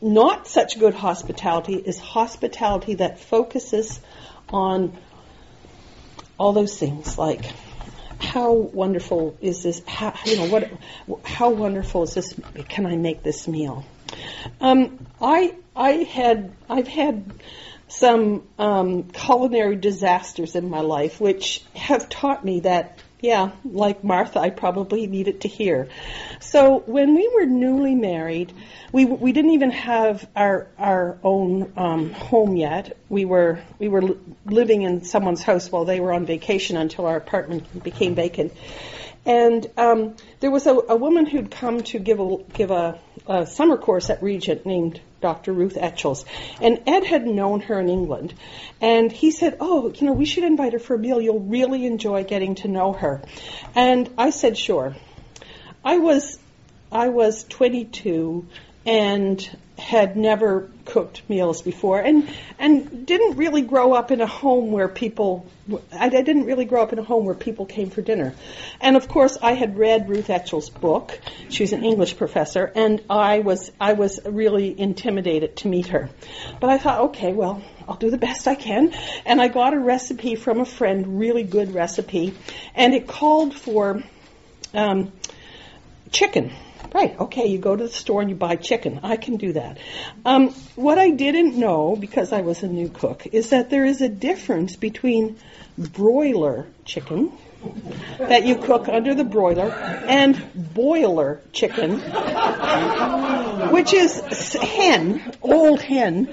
[0.00, 3.98] not such good hospitality is hospitality that focuses
[4.48, 4.96] on
[6.38, 7.44] all those things like
[8.20, 10.70] how wonderful is this how you know what
[11.24, 12.34] how wonderful is this
[12.68, 13.84] can i make this meal?
[14.60, 17.32] Um, i i had i've had
[17.88, 24.38] some um, culinary disasters in my life which have taught me that yeah, like Martha,
[24.40, 25.88] I probably needed to hear.
[26.40, 28.52] So when we were newly married,
[28.92, 32.96] we we didn't even have our our own um, home yet.
[33.08, 37.16] We were we were living in someone's house while they were on vacation until our
[37.16, 38.52] apartment became vacant.
[39.24, 43.46] And um, there was a, a woman who'd come to give a give a, a
[43.46, 45.52] summer course at Regent named Dr.
[45.52, 46.24] Ruth Etchells.
[46.60, 48.34] And Ed had known her in England.
[48.80, 51.20] And he said, Oh, you know, we should invite her for a meal.
[51.20, 53.22] You'll really enjoy getting to know her.
[53.74, 54.94] And I said, Sure.
[55.84, 56.38] I was
[56.90, 58.46] I was 22
[58.86, 64.70] and had never cooked meals before and and didn't really grow up in a home
[64.70, 65.44] where people
[65.92, 68.34] I, didn't really grow up in a home where people came for dinner.
[68.80, 71.18] And of course I had read Ruth Etchell's book.
[71.48, 76.08] She's an English professor and I was I was really intimidated to meet her.
[76.60, 78.94] But I thought, okay, well, I'll do the best I can.
[79.26, 82.34] And I got a recipe from a friend, really good recipe,
[82.74, 84.02] and it called for
[84.72, 85.12] um,
[86.10, 86.52] chicken
[86.96, 87.20] Right.
[87.20, 87.48] Okay.
[87.48, 89.00] You go to the store and you buy chicken.
[89.02, 89.76] I can do that.
[90.24, 94.00] Um, what I didn't know, because I was a new cook, is that there is
[94.00, 95.36] a difference between
[95.76, 97.32] broiler chicken
[98.18, 102.00] that you cook under the broiler and boiler chicken,
[103.72, 106.24] which is hen, old hen,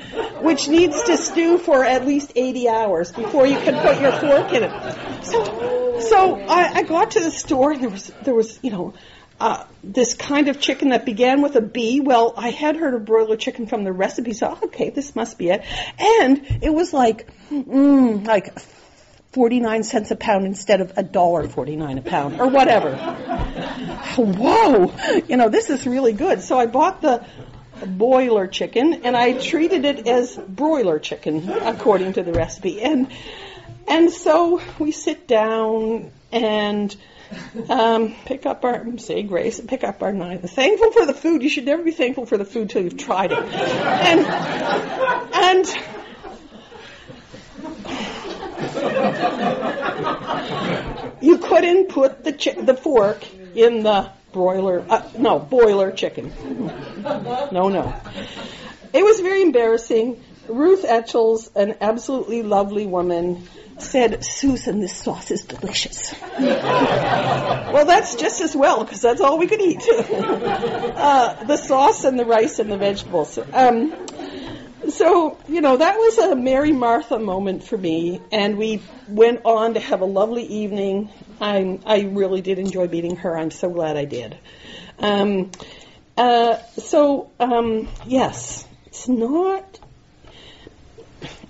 [0.43, 4.53] which needs to stew for at least 80 hours before you can put your fork
[4.53, 5.25] in it.
[5.25, 8.93] So, so I, I got to the store and there was, there was, you know,
[9.43, 11.99] uh, this kind of chicken that began with a B.
[11.99, 15.49] Well, I had heard of broiler chicken from the recipe, so okay, this must be
[15.49, 15.65] it.
[15.99, 18.57] And it was like, mm, like
[19.33, 22.95] 49 cents a pound instead of a dollar 49 a pound or whatever.
[24.15, 24.93] Whoa,
[25.27, 26.41] you know, this is really good.
[26.41, 27.25] So I bought the
[27.85, 32.81] boiler chicken and I treated it as broiler chicken according to the recipe.
[32.81, 33.11] And
[33.89, 36.95] and so we sit down and
[37.69, 40.41] um, pick up our say grace and pick up our knife.
[40.41, 41.43] Thankful for the food.
[41.43, 43.39] You should never be thankful for the food till you've tried it.
[43.39, 44.25] And
[45.33, 45.67] and
[51.21, 54.85] you couldn't put the chi- the fork in the broiler.
[54.87, 56.33] Uh, no, boiler chicken.
[57.03, 57.93] No, no.
[58.93, 60.23] It was very embarrassing.
[60.47, 66.13] Ruth Etchells, an absolutely lovely woman, said, Susan, this sauce is delicious.
[66.39, 69.81] well, that's just as well, because that's all we could eat.
[69.89, 73.37] uh, the sauce and the rice and the vegetables.
[73.53, 73.93] Um,
[74.89, 79.75] so, you know, that was a Mary Martha moment for me, and we went on
[79.75, 81.09] to have a lovely evening.
[81.39, 83.37] I, I really did enjoy meeting her.
[83.37, 84.37] I'm so glad I did.
[84.99, 85.51] Um,
[86.17, 89.79] uh, so, um, yes, it's not,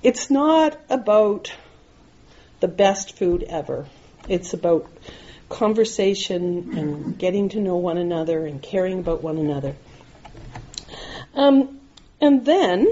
[0.04, 1.54] it's not about
[2.60, 3.88] the best food ever.
[4.28, 4.90] It's about
[5.50, 9.76] conversation and getting to know one another and caring about one another.
[11.36, 11.80] Um,
[12.20, 12.88] and then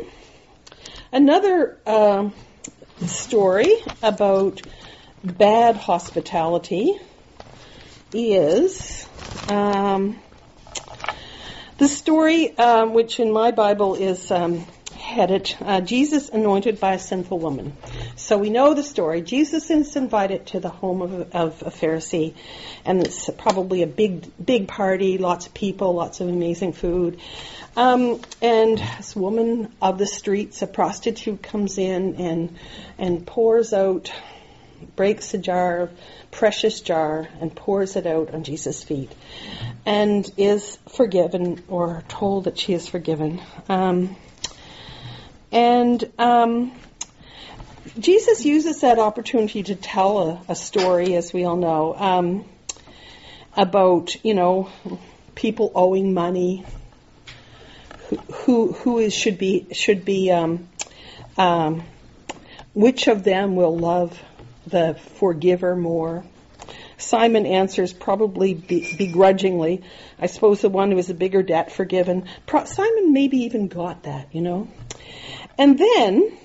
[1.11, 2.29] another uh,
[3.05, 4.61] story about
[5.23, 6.93] bad hospitality
[8.13, 9.07] is
[9.49, 10.17] um,
[11.77, 14.31] the story, um, which in my Bible is
[15.11, 17.73] um, headed uh, Jesus anointed by a sinful woman.
[18.15, 19.21] So we know the story.
[19.21, 22.33] Jesus is invited to the home of, of a Pharisee,
[22.85, 27.19] and it's probably a big, big party, lots of people, lots of amazing food.
[27.75, 32.57] Um, and this woman of the streets, a prostitute, comes in and
[32.97, 34.11] and pours out
[34.95, 35.89] breaks a jar,
[36.31, 39.11] precious jar, and pours it out on Jesus' feet,
[39.85, 43.39] and is forgiven or told that she is forgiven.
[43.69, 44.15] Um,
[45.51, 46.71] and um,
[47.99, 52.45] Jesus uses that opportunity to tell a, a story, as we all know, um,
[53.55, 54.69] about you know
[55.35, 56.65] people owing money,
[58.31, 60.67] who who, is should be should be um,
[61.37, 61.83] um,
[62.73, 64.21] which of them will love
[64.67, 66.23] the forgiver more?
[67.01, 69.81] Simon answers probably begrudgingly.
[70.19, 72.27] I suppose the one who has a bigger debt forgiven.
[72.45, 74.67] Pro- Simon maybe even got that, you know.
[75.57, 76.37] And then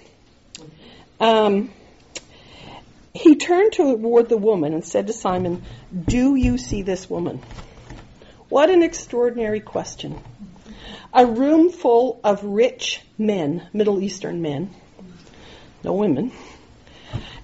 [1.21, 1.71] um,
[3.15, 5.63] he turned toward the woman and said to Simon,
[6.07, 7.41] Do you see this woman?
[8.49, 10.21] What an extraordinary question.
[11.13, 14.71] A room full of rich men, Middle Eastern men,
[15.83, 16.33] no women,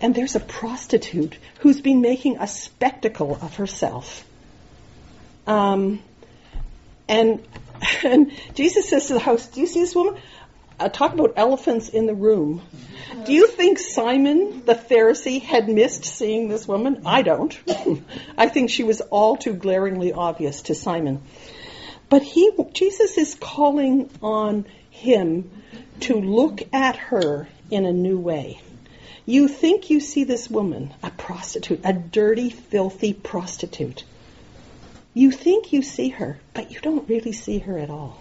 [0.02, 4.24] and there's a prostitute who's been making a spectacle of herself.
[5.46, 6.02] Um,
[7.08, 7.46] and,
[8.04, 10.20] and Jesus says to the house, Do you see this woman?
[10.80, 12.60] Uh, talk about elephants in the room.
[13.24, 17.02] Do you think Simon the Pharisee had missed seeing this woman?
[17.06, 17.56] I don't.
[18.36, 21.22] I think she was all too glaringly obvious to Simon.
[22.08, 25.50] But he, Jesus is calling on him
[26.00, 28.60] to look at her in a new way.
[29.24, 34.04] You think you see this woman, a prostitute, a dirty, filthy prostitute.
[35.14, 38.20] You think you see her, but you don't really see her at all.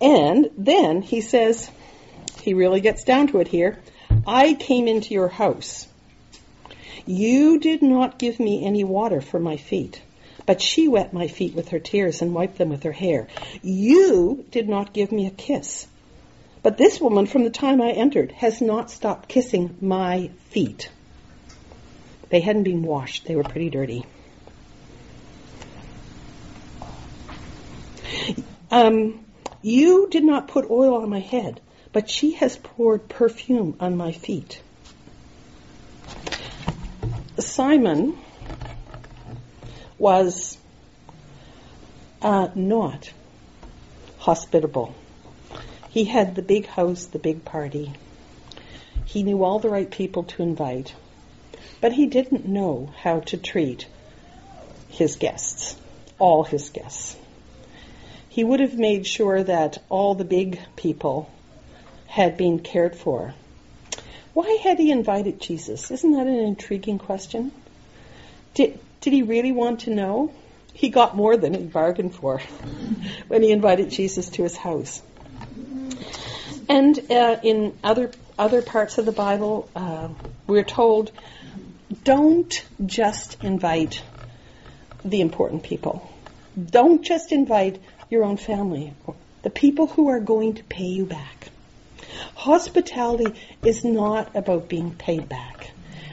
[0.00, 1.70] And then he says,
[2.42, 3.78] he really gets down to it here
[4.26, 5.86] I came into your house.
[7.06, 10.00] You did not give me any water for my feet,
[10.46, 13.28] but she wet my feet with her tears and wiped them with her hair.
[13.62, 15.86] You did not give me a kiss,
[16.62, 20.90] but this woman, from the time I entered, has not stopped kissing my feet.
[22.28, 24.04] They hadn't been washed, they were pretty dirty.
[28.70, 29.24] Um,
[29.62, 31.60] you did not put oil on my head,
[31.92, 34.62] but she has poured perfume on my feet.
[37.38, 38.16] Simon
[39.98, 40.56] was
[42.22, 43.12] uh, not
[44.18, 44.94] hospitable.
[45.90, 47.92] He had the big house, the big party.
[49.04, 50.94] He knew all the right people to invite,
[51.80, 53.88] but he didn't know how to treat
[54.88, 55.74] his guests,
[56.20, 57.16] all his guests.
[58.28, 61.28] He would have made sure that all the big people
[62.06, 63.34] had been cared for.
[64.32, 65.90] Why had he invited Jesus?
[65.90, 67.50] Isn't that an intriguing question?
[68.54, 70.32] Did, did he really want to know?
[70.72, 72.38] He got more than he bargained for
[73.28, 75.02] when he invited Jesus to his house.
[76.68, 80.08] And uh, in other other parts of the Bible, uh,
[80.46, 81.12] we're told,
[82.04, 84.02] don't just invite
[85.04, 86.10] the important people.
[86.70, 88.94] Don't just invite your own family,
[89.42, 91.48] the people who are going to pay you back.
[92.34, 95.70] Hospitality is not about being paid back.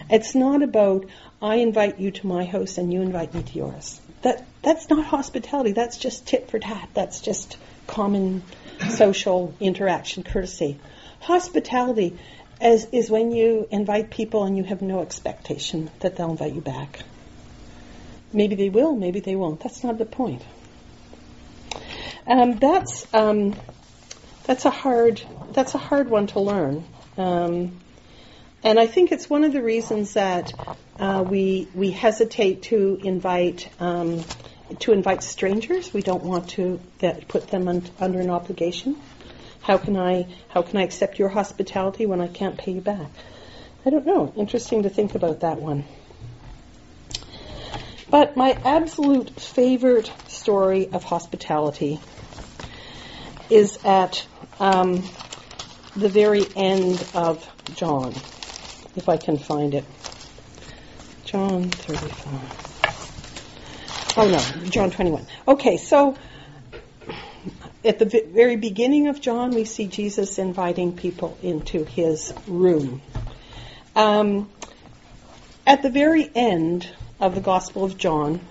[0.09, 1.05] It's not about
[1.41, 4.01] I invite you to my house and you invite me to yours.
[4.21, 5.71] That that's not hospitality.
[5.71, 6.89] That's just tit for tat.
[6.93, 8.43] That's just common
[8.89, 10.80] social interaction, courtesy.
[11.21, 12.17] Hospitality
[12.61, 16.61] is, is when you invite people and you have no expectation that they'll invite you
[16.61, 16.99] back.
[18.34, 19.59] Maybe they will, maybe they won't.
[19.61, 20.41] That's not the point.
[22.28, 23.55] Um, that's um,
[24.43, 25.21] that's a hard
[25.53, 26.84] that's a hard one to learn,
[27.17, 27.80] um,
[28.63, 30.51] and I think it's one of the reasons that
[30.99, 34.25] uh, we we hesitate to invite um,
[34.80, 35.93] to invite strangers.
[35.93, 36.80] We don't want to
[37.28, 39.01] put them un, under an obligation.
[39.61, 43.09] How can I how can I accept your hospitality when I can't pay you back?
[43.86, 44.34] I don't know.
[44.36, 45.86] Interesting to think about that one.
[48.09, 51.99] But my absolute favorite story of hospitality
[53.49, 54.26] is at
[54.59, 55.03] um,
[55.95, 57.45] the very end of
[57.76, 58.13] John,
[58.95, 59.86] if I can find it.
[61.26, 62.76] John 35.
[64.20, 64.39] Oh no,
[64.72, 65.28] John 21.
[65.47, 66.18] Okay, so
[67.86, 73.03] at the very beginning of John, we see Jesus inviting people into his room.
[73.95, 74.49] Um,
[75.68, 76.89] at the very end
[77.20, 78.41] of the Gospel of John,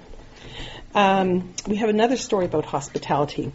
[0.95, 3.51] um, we have another story about hospitality.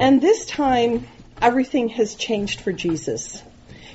[0.00, 1.06] And this time,
[1.40, 3.44] everything has changed for Jesus.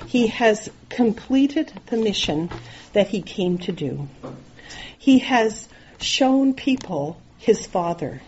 [0.06, 2.48] He has completed the mission
[2.94, 4.08] that he came to do.
[4.96, 5.68] He has
[6.00, 8.20] shown people his Father.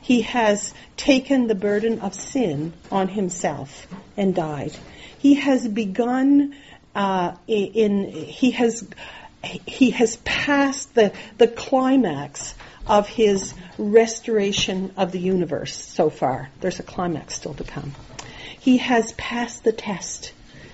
[0.00, 3.86] He has taken the burden of sin on himself
[4.16, 4.72] and died.
[5.18, 6.54] He has begun
[6.94, 8.88] uh, in, he has
[9.42, 12.54] he has passed the, the climax
[12.86, 16.50] of his restoration of the universe so far.
[16.60, 17.94] There's a climax still to come.
[18.58, 20.32] He has passed the test.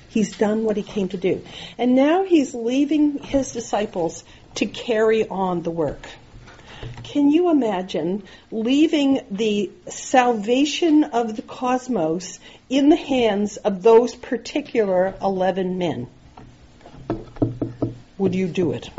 [0.09, 1.43] He's done what he came to do.
[1.78, 4.24] And now he's leaving his disciples
[4.57, 6.07] to carry on the work.
[7.03, 15.14] Can you imagine leaving the salvation of the cosmos in the hands of those particular
[15.20, 16.09] 11 men?
[18.18, 18.91] Would you do it?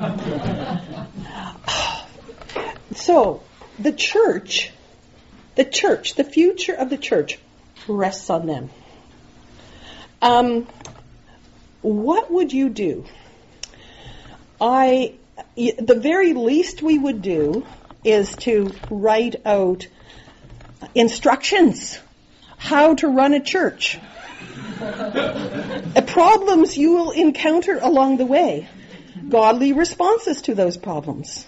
[2.94, 3.42] so,
[3.78, 4.70] the church,
[5.54, 7.38] the church, the future of the church
[7.88, 8.70] rests on them.
[10.20, 10.68] Um,
[11.80, 13.06] what would you do?
[14.60, 15.14] I,
[15.56, 17.66] the very least we would do
[18.04, 19.86] is to write out
[20.94, 21.98] instructions
[22.56, 23.98] how to run a church.
[26.06, 28.68] problems you will encounter along the way,
[29.28, 31.46] godly responses to those problems,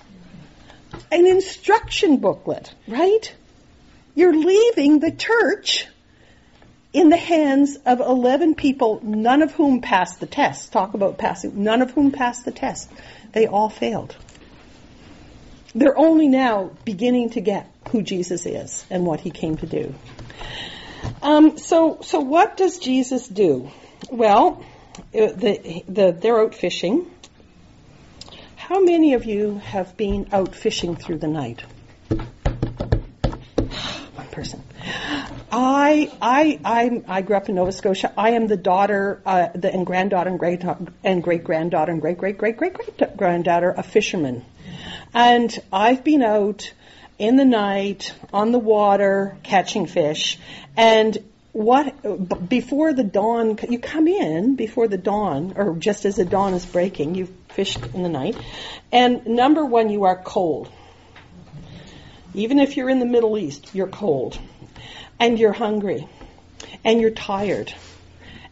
[1.11, 3.35] an instruction booklet, right?
[4.15, 5.89] You're leaving the church
[6.93, 10.73] in the hands of 11 people, none of whom passed the test.
[10.73, 11.65] Talk about passing.
[11.65, 12.89] None of whom passed the test.
[13.35, 14.17] They all failed.
[15.75, 19.95] They're only now beginning to get who Jesus is and what he came to do.
[21.21, 23.71] Um, so, so what does Jesus do?
[24.11, 24.65] Well,
[24.99, 27.11] uh, the, the, they're out fishing.
[28.57, 31.63] How many of you have been out fishing through the night?
[34.15, 34.64] One person.
[35.57, 38.13] I, I, I, I grew up in Nova Scotia.
[38.19, 40.65] I am the daughter, uh, the, and granddaughter and great
[41.05, 44.45] and great granddaughter and great great great great great granddaughter of fishermen,
[45.13, 46.73] and I've been out
[47.21, 50.41] in the night on the water catching fish,
[50.77, 51.17] and
[51.53, 56.55] what before the dawn you come in before the dawn or just as the dawn
[56.55, 58.37] is breaking you've fished in the night.
[58.91, 60.69] And number one you are cold.
[62.35, 64.37] Even if you're in the middle east you're cold
[65.19, 66.09] and you're hungry.
[66.85, 67.73] And you're tired.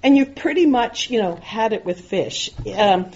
[0.03, 2.51] And you've pretty much, you know, had it with fish.
[2.77, 3.11] Um,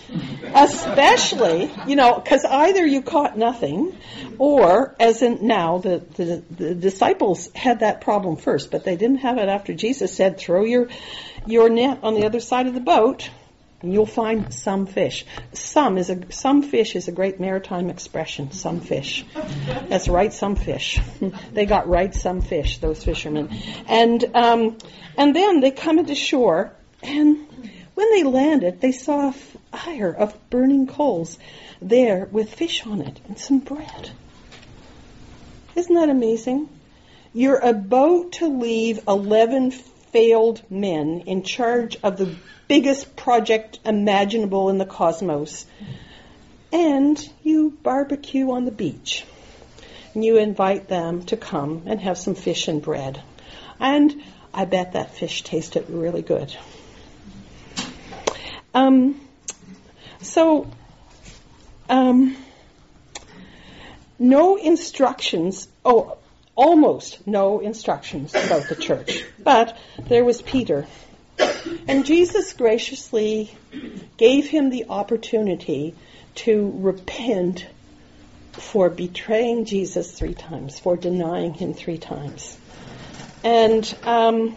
[0.54, 3.96] especially, you know, because either you caught nothing,
[4.38, 9.18] or as in now, the, the, the disciples had that problem first, but they didn't
[9.18, 10.88] have it after Jesus said, throw your,
[11.46, 13.30] your net on the other side of the boat,
[13.92, 15.24] you'll find some fish.
[15.52, 18.52] Some is a some fish is a great maritime expression.
[18.52, 19.24] Some fish.
[19.88, 20.32] That's right.
[20.32, 21.00] Some fish.
[21.52, 22.14] they got right.
[22.14, 22.78] Some fish.
[22.78, 23.50] Those fishermen,
[23.86, 24.78] and um,
[25.16, 26.72] and then they come into shore,
[27.02, 27.46] and
[27.94, 31.38] when they landed, they saw a fire of burning coals
[31.80, 34.10] there with fish on it and some bread.
[35.74, 36.68] Isn't that amazing?
[37.32, 42.34] You're about to leave 11 failed men in charge of the
[42.68, 45.66] biggest project imaginable in the cosmos.
[46.72, 49.24] And you barbecue on the beach.
[50.14, 53.22] And you invite them to come and have some fish and bread.
[53.78, 56.54] And I bet that fish tasted really good.
[58.74, 59.20] Um,
[60.20, 60.70] so,
[61.88, 62.36] um,
[64.18, 66.18] no instructions, oh,
[66.54, 69.24] almost no instructions about the church.
[69.38, 70.86] But there was Peter.
[71.88, 73.50] And Jesus graciously
[74.16, 75.94] gave him the opportunity
[76.36, 77.66] to repent
[78.52, 82.56] for betraying Jesus three times, for denying him three times.
[83.44, 84.56] And um,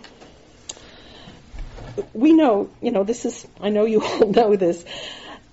[2.14, 4.84] we know, you know, this is, I know you all know this.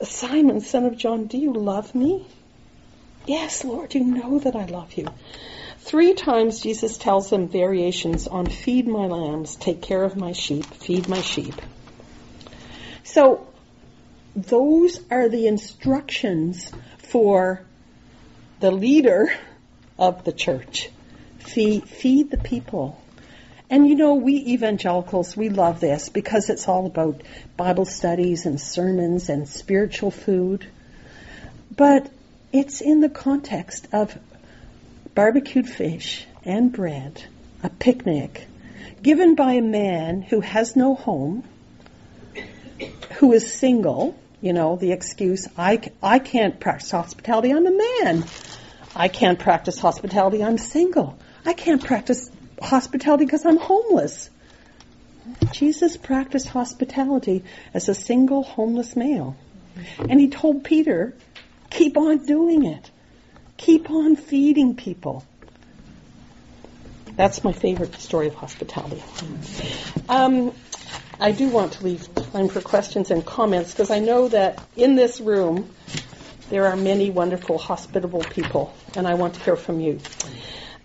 [0.02, 2.26] Simon, son of John, do you love me?
[3.26, 5.08] Yes, Lord, you know that I love you.
[5.86, 10.64] Three times Jesus tells them variations on feed my lambs, take care of my sheep,
[10.64, 11.54] feed my sheep.
[13.04, 13.46] So
[14.34, 17.62] those are the instructions for
[18.58, 19.32] the leader
[19.96, 20.90] of the church.
[21.38, 23.00] Feed, feed the people.
[23.70, 27.22] And you know, we evangelicals, we love this because it's all about
[27.56, 30.66] Bible studies and sermons and spiritual food.
[31.70, 32.10] But
[32.52, 34.18] it's in the context of
[35.16, 37.24] barbecued fish and bread,
[37.62, 38.46] a picnic,
[39.02, 41.42] given by a man who has no home,
[43.14, 48.24] who is single, you know, the excuse, I, I can't practice hospitality, I'm a man.
[48.94, 51.18] I can't practice hospitality, I'm single.
[51.46, 54.28] I can't practice hospitality because I'm homeless.
[55.52, 57.42] Jesus practiced hospitality
[57.72, 59.34] as a single homeless male.
[59.98, 61.14] And he told Peter,
[61.70, 62.90] keep on doing it.
[63.56, 65.24] Keep on feeding people.
[67.16, 69.02] That's my favorite story of hospitality.
[70.08, 70.52] Um,
[71.18, 74.96] I do want to leave time for questions and comments because I know that in
[74.96, 75.70] this room
[76.50, 80.00] there are many wonderful, hospitable people, and I want to hear from you.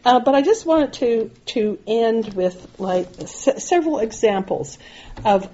[0.04, 4.80] Uh, but I just wanted to to end with like s- several examples
[5.24, 5.48] of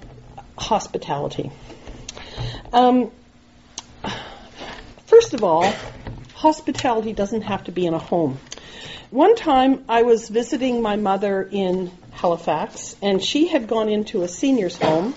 [0.56, 1.50] hospitality.
[2.72, 3.10] Um,
[5.06, 5.70] first of all,
[6.38, 8.38] hospitality doesn't have to be in a home.
[9.10, 14.28] One time I was visiting my mother in Halifax, and she had gone into a
[14.28, 15.14] senior's home,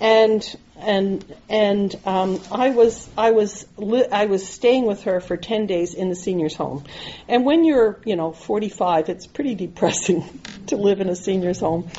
[0.00, 5.36] and and and um, I was I was li- I was staying with her for
[5.36, 6.84] ten days in the seniors home,
[7.28, 10.24] and when you're you know 45, it's pretty depressing
[10.68, 11.90] to live in a seniors home.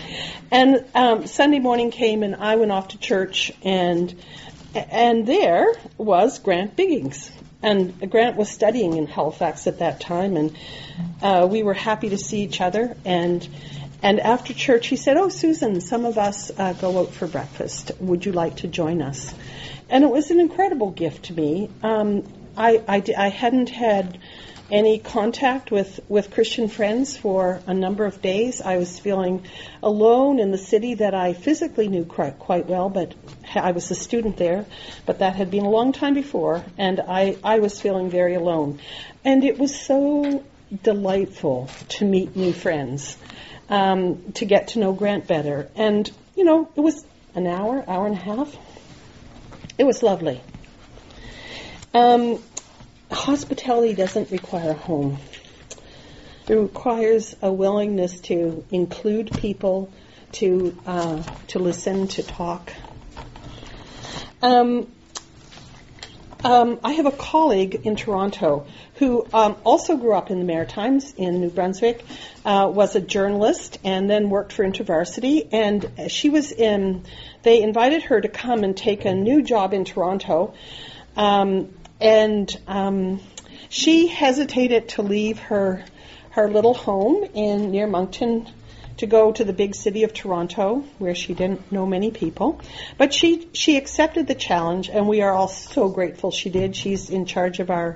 [0.49, 4.15] And um, Sunday morning came, and I went off to church, and
[4.73, 7.29] and there was Grant Biggings,
[7.61, 10.57] and Grant was studying in Halifax at that time, and
[11.21, 13.47] uh, we were happy to see each other and.
[13.99, 17.91] And after church, he said, Oh, Susan, some of us uh, go out for breakfast.
[17.99, 19.33] Would you like to join us?
[19.89, 21.71] And it was an incredible gift to me.
[21.81, 22.23] Um,
[22.55, 24.19] I, I, I hadn't had
[24.69, 28.61] any contact with, with Christian friends for a number of days.
[28.61, 29.45] I was feeling
[29.81, 33.13] alone in the city that I physically knew quite, quite well, but
[33.55, 34.65] I was a student there,
[35.05, 38.79] but that had been a long time before, and I, I was feeling very alone.
[39.23, 40.43] And it was so
[40.83, 43.17] delightful to meet new friends
[43.69, 45.69] um, to get to know Grant better.
[45.75, 47.05] And, you know, it was
[47.35, 48.55] an hour, hour and a half.
[49.77, 50.41] It was lovely.
[51.93, 52.39] Um,
[53.11, 55.17] hospitality doesn't require a home.
[56.47, 59.91] It requires a willingness to include people,
[60.33, 62.71] to uh, to listen, to talk.
[64.41, 64.87] Um,
[66.43, 71.13] um, I have a colleague in Toronto who um, also grew up in the Maritimes
[71.17, 72.05] in New Brunswick,
[72.45, 75.49] uh, was a journalist, and then worked for InterVarsity.
[75.51, 77.03] And she was in.
[77.43, 80.53] They invited her to come and take a new job in Toronto,
[81.15, 83.19] um, and um,
[83.69, 85.83] she hesitated to leave her
[86.31, 88.47] her little home in near Moncton
[88.97, 92.61] to go to the big city of Toronto, where she didn't know many people.
[92.97, 96.75] But she she accepted the challenge, and we are all so grateful she did.
[96.75, 97.95] She's in charge of our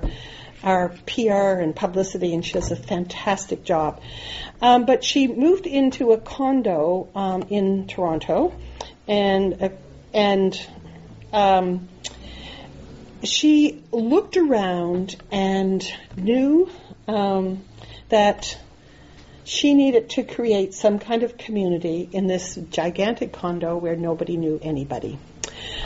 [0.62, 4.00] our PR and publicity, and she does a fantastic job.
[4.60, 8.54] Um, but she moved into a condo um, in Toronto,
[9.08, 9.68] and uh,
[10.14, 10.66] and
[11.32, 11.88] um,
[13.22, 15.84] she looked around and
[16.16, 16.68] knew
[17.08, 17.62] um,
[18.08, 18.58] that
[19.44, 24.58] she needed to create some kind of community in this gigantic condo where nobody knew
[24.62, 25.18] anybody.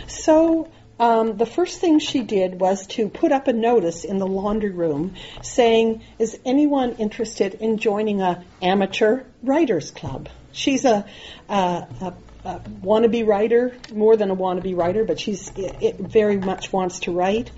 [0.07, 0.69] So
[0.99, 4.71] um, the first thing she did was to put up a notice in the laundry
[4.71, 11.05] room saying, "Is anyone interested in joining a amateur writers club?" She's a,
[11.51, 12.15] a, a,
[12.47, 17.01] a wannabe writer, more than a wannabe writer, but she's it, it very much wants
[17.01, 17.51] to write,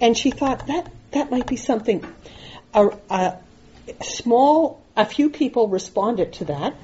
[0.00, 2.04] and she thought that that might be something.
[2.72, 3.36] A, a
[4.02, 6.74] small, a few people responded to that.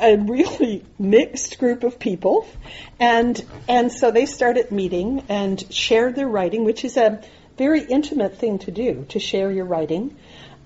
[0.00, 2.48] A really mixed group of people,
[2.98, 7.22] and and so they started meeting and shared their writing, which is a
[7.56, 10.16] very intimate thing to do to share your writing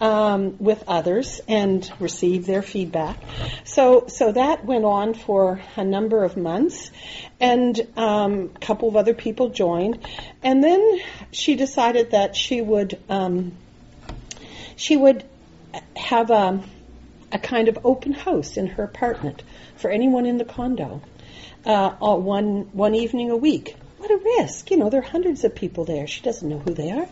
[0.05, 3.17] um, with others and receive their feedback.
[3.65, 6.91] So so that went on for a number of months,
[7.41, 10.07] and um, a couple of other people joined,
[10.43, 11.01] and then
[11.33, 13.53] she decided that she would um,
[14.77, 15.25] she would
[15.97, 16.63] have a
[17.33, 19.43] a kind of open house in her apartment
[19.77, 21.01] for anyone in the condo,
[21.65, 23.75] uh, one one evening a week.
[24.05, 24.71] What a risk!
[24.71, 26.07] You know, there are hundreds of people there.
[26.07, 27.09] She doesn't know who they are,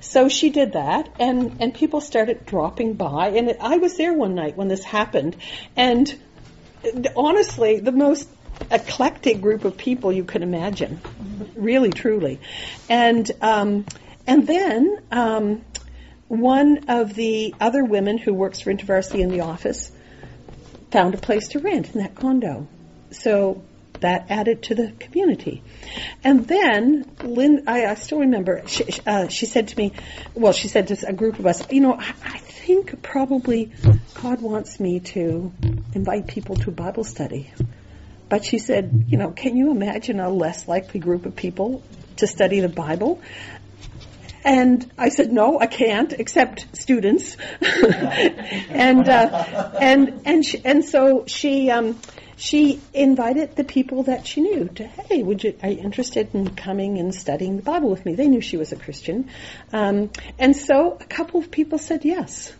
[0.00, 3.28] so she did that, and and people started dropping by.
[3.28, 5.36] And I was there one night when this happened,
[5.76, 6.18] and
[7.14, 8.26] honestly, the most
[8.70, 11.02] eclectic group of people you can imagine,
[11.56, 12.40] really, truly,
[12.88, 13.84] and um,
[14.26, 15.02] and then.
[15.10, 15.64] Um,
[16.28, 19.90] one of the other women who works for InterVarsity in the office
[20.92, 22.68] found a place to rent in that condo.
[23.10, 23.64] So
[24.00, 25.62] that added to the community.
[26.24, 29.92] And then Lynn, I, I still remember, she, uh, she, said to me,
[30.34, 33.72] well, she said to a group of us, you know, I, I think probably
[34.14, 35.52] God wants me to
[35.94, 37.52] invite people to Bible study.
[38.28, 41.82] But she said, you know, can you imagine a less likely group of people
[42.18, 43.20] to study the Bible?
[44.44, 47.36] And I said, no, I can't, except students.
[47.60, 51.98] and uh, and and she, and so she um,
[52.40, 56.54] she invited the people that she knew to, hey, would you are you interested in
[56.54, 58.14] coming and studying the Bible with me?
[58.14, 59.28] They knew she was a Christian,
[59.74, 62.50] um, and so a couple of people said yes.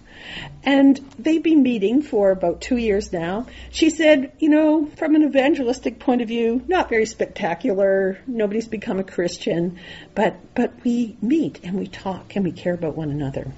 [0.63, 3.47] And they've been meeting for about two years now.
[3.71, 8.19] She said, you know, from an evangelistic point of view, not very spectacular.
[8.27, 9.81] Nobody's become a Christian,
[10.15, 13.51] but but we meet and we talk and we care about one another.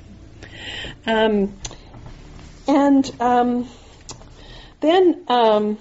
[1.04, 1.58] Um,
[2.68, 3.68] and um,
[4.78, 5.78] then um,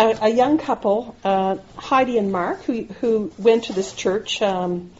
[0.00, 4.90] a, a, young couple, uh, Heidi and Mark, who who went to this church um,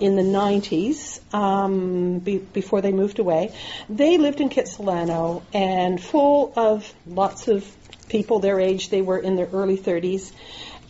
[0.00, 3.54] in the 90s um, be, before they moved away.
[3.88, 7.64] They lived in Kitsilano and full of lots of
[8.08, 8.90] people their age.
[8.90, 10.32] They were in their early 30s.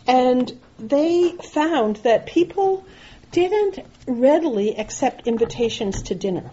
[0.07, 2.85] And they found that people
[3.31, 6.49] didn't readily accept invitations to dinner.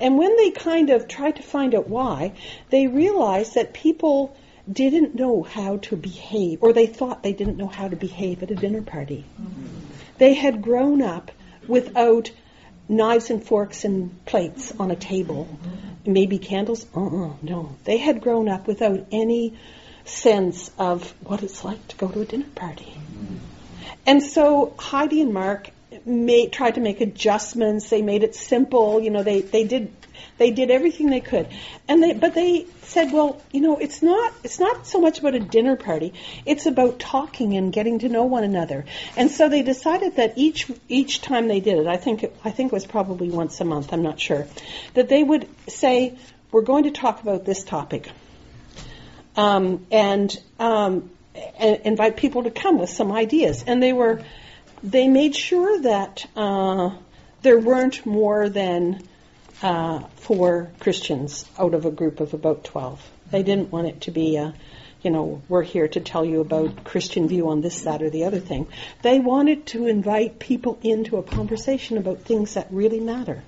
[0.00, 2.32] And when they kind of tried to find out why,
[2.70, 4.36] they realized that people
[4.70, 8.50] didn't know how to behave, or they thought they didn't know how to behave at
[8.50, 9.24] a dinner party.
[9.40, 9.66] Mm-hmm.
[10.18, 11.30] They had grown up
[11.66, 12.30] without
[12.88, 15.48] knives and forks and plates on a table.
[16.06, 16.86] Maybe candles?
[16.94, 17.76] Uh-uh, no.
[17.84, 19.56] They had grown up without any
[20.04, 22.94] sense of what it's like to go to a dinner party.
[24.06, 25.70] And so Heidi and Mark
[26.04, 27.88] made, tried to make adjustments.
[27.88, 29.00] They made it simple.
[29.00, 29.90] You know, they, they did
[30.38, 31.48] they did everything they could,
[31.88, 35.34] and they but they said, well, you know, it's not it's not so much about
[35.34, 36.12] a dinner party.
[36.44, 38.84] It's about talking and getting to know one another.
[39.16, 42.50] And so they decided that each each time they did it, I think it, I
[42.50, 43.92] think it was probably once a month.
[43.92, 44.46] I'm not sure,
[44.94, 46.18] that they would say,
[46.50, 48.10] we're going to talk about this topic,
[49.36, 51.10] um, and, um,
[51.58, 53.64] invite people to come with some ideas.
[53.66, 54.22] And they were
[54.84, 56.90] they made sure that uh,
[57.42, 59.02] there weren't more than
[59.64, 63.00] uh, four Christians out of a group of about 12.
[63.30, 64.52] They didn't want it to be a,
[65.00, 68.24] you know, we're here to tell you about Christian view on this, that, or the
[68.24, 68.66] other thing.
[69.00, 73.42] They wanted to invite people into a conversation about things that really matter.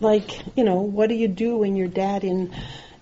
[0.00, 2.54] Like, you know, what do you do when your dad in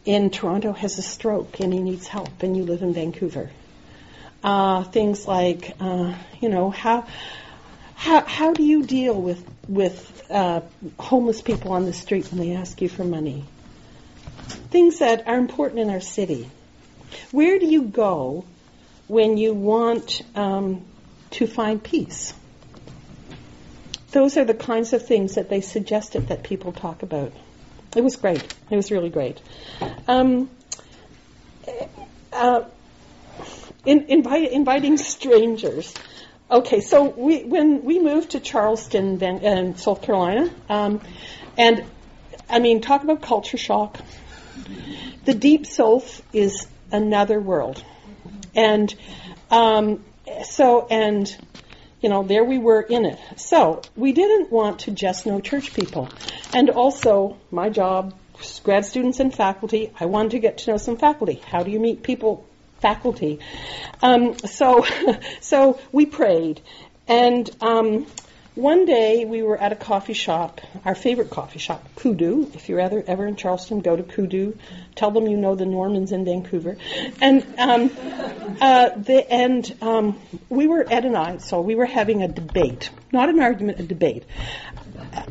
[0.05, 3.51] in Toronto has a stroke and he needs help and you live in Vancouver?
[4.45, 7.07] Uh, things like, uh, you know, how
[7.97, 10.61] how how do you deal with with uh,
[10.99, 13.45] homeless people on the street when they ask you for money.
[14.71, 16.51] Things that are important in our city.
[17.33, 18.45] Where do you go
[19.09, 20.85] when you want um,
[21.33, 22.33] to find peace?
[24.13, 27.33] Those are the kinds of things that they suggested that people talk about.
[27.97, 28.43] It was great.
[28.71, 29.41] It was really great.
[30.07, 30.51] Um,
[32.33, 32.65] uh,
[33.85, 35.95] in, invite, inviting strangers.
[36.51, 41.01] Okay, so we, when we moved to Charleston, uh, South Carolina, um,
[41.57, 41.85] and
[42.49, 43.97] I mean, talk about culture shock.
[45.27, 47.85] The deep south is another world,
[48.53, 48.93] and
[49.49, 50.05] um,
[50.43, 51.33] so and
[52.01, 53.21] you know there we were in it.
[53.37, 56.09] So we didn't want to just know church people,
[56.53, 58.13] and also my job,
[58.65, 59.93] grad students and faculty.
[60.01, 61.41] I wanted to get to know some faculty.
[61.47, 62.45] How do you meet people
[62.81, 63.41] faculty.
[64.03, 64.87] Um, so,
[65.41, 66.61] so we prayed,
[67.07, 68.07] and um,
[68.57, 72.51] one day we were at a coffee shop, our favorite coffee shop, Kudu.
[72.53, 74.55] If you're ever, ever in Charleston, go to Kudu.
[74.97, 76.77] Tell them you know the Normans in Vancouver.
[77.21, 77.91] And um,
[78.61, 82.91] uh, the, and um, we were Ed and I, so we were having a debate,
[83.13, 84.25] not an argument, a debate.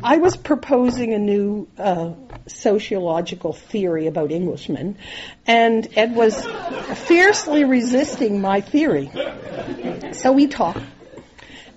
[0.02, 2.12] I was proposing a new uh,
[2.46, 4.96] sociological theory about Englishmen,
[5.46, 6.46] and Ed was
[7.06, 9.10] fiercely resisting my theory.
[10.12, 10.80] So we talked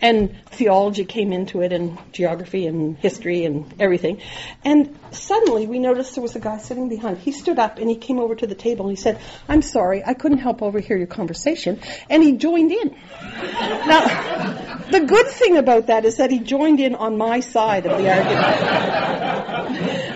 [0.04, 4.22] and theology came into it and geography and history and everything.
[4.66, 7.20] And suddenly we noticed there was a guy sitting behind.
[7.20, 10.04] He stood up and he came over to the table and he said, I'm sorry,
[10.06, 11.80] I couldn't help overhear your conversation.
[12.10, 12.98] And he joined in.
[13.22, 14.60] now,
[14.94, 18.10] the good thing about that is that he joined in on my side of the
[18.14, 18.46] argument.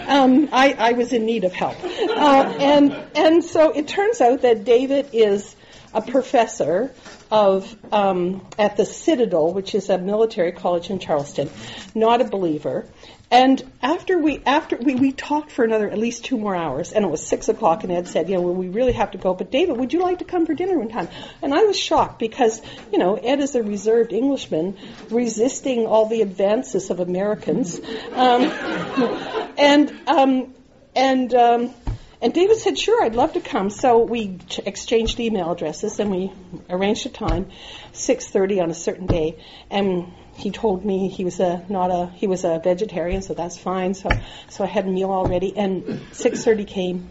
[0.08, 1.84] um, I, I, was in need of help.
[1.84, 5.56] Uh, and, and so it turns out that David is
[5.96, 6.94] a professor
[7.32, 11.50] of um, at the Citadel, which is a military college in Charleston,
[11.96, 12.86] not a believer.
[13.30, 17.04] And after we after we, we talked for another at least two more hours, and
[17.04, 19.34] it was six o'clock, and Ed said, "You know, well, we really have to go."
[19.34, 21.10] But David, would you like to come for dinner one time?
[21.42, 22.62] And I was shocked because
[22.92, 24.78] you know Ed is a reserved Englishman,
[25.10, 27.82] resisting all the advances of Americans,
[28.14, 28.44] um,
[29.58, 30.56] and um,
[30.96, 31.74] and um,
[32.22, 33.70] and David said, sure, I'd love to come.
[33.70, 36.32] So we ch- exchanged email addresses and we
[36.70, 37.52] arranged a time,
[37.94, 39.38] 6.30 on a certain day.
[39.70, 43.58] And he told me he was a, not a, he was a vegetarian, so that's
[43.58, 43.96] fine.
[43.96, 44.10] So,
[44.50, 47.10] so I had a meal already and 6.30 came.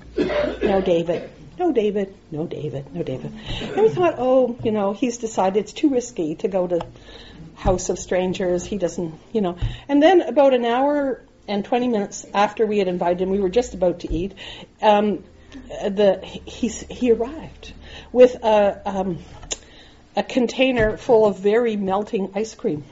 [0.62, 1.30] No David.
[1.58, 2.14] No David.
[2.30, 2.94] No David.
[2.94, 3.32] No David.
[3.60, 6.86] And we thought, oh, you know, he's decided it's too risky to go to
[7.56, 8.64] House of Strangers.
[8.64, 9.58] He doesn't, you know.
[9.88, 13.48] And then about an hour and 20 minutes after we had invited him, we were
[13.48, 14.34] just about to eat.
[14.80, 15.24] Um,
[15.68, 17.72] the he he arrived
[18.12, 19.18] with a um,
[20.16, 22.84] a container full of very melting ice cream,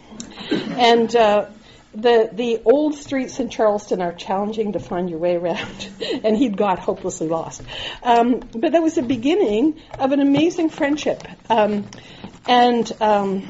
[0.51, 1.15] and.
[1.15, 1.47] Uh,
[1.95, 5.89] the the old streets in Charleston are challenging to find your way around,
[6.25, 7.63] and he'd got hopelessly lost.
[8.03, 11.23] Um, but that was the beginning of an amazing friendship.
[11.49, 11.87] Um,
[12.47, 13.49] and um,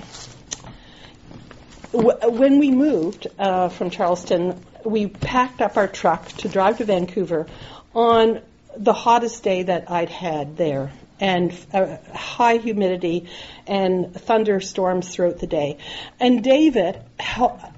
[1.92, 6.84] w- when we moved uh, from Charleston, we packed up our truck to drive to
[6.84, 7.46] Vancouver
[7.94, 8.40] on
[8.76, 10.92] the hottest day that I'd had there
[11.24, 13.26] and uh, high humidity
[13.66, 15.78] and thunderstorms throughout the day.
[16.20, 17.00] And David,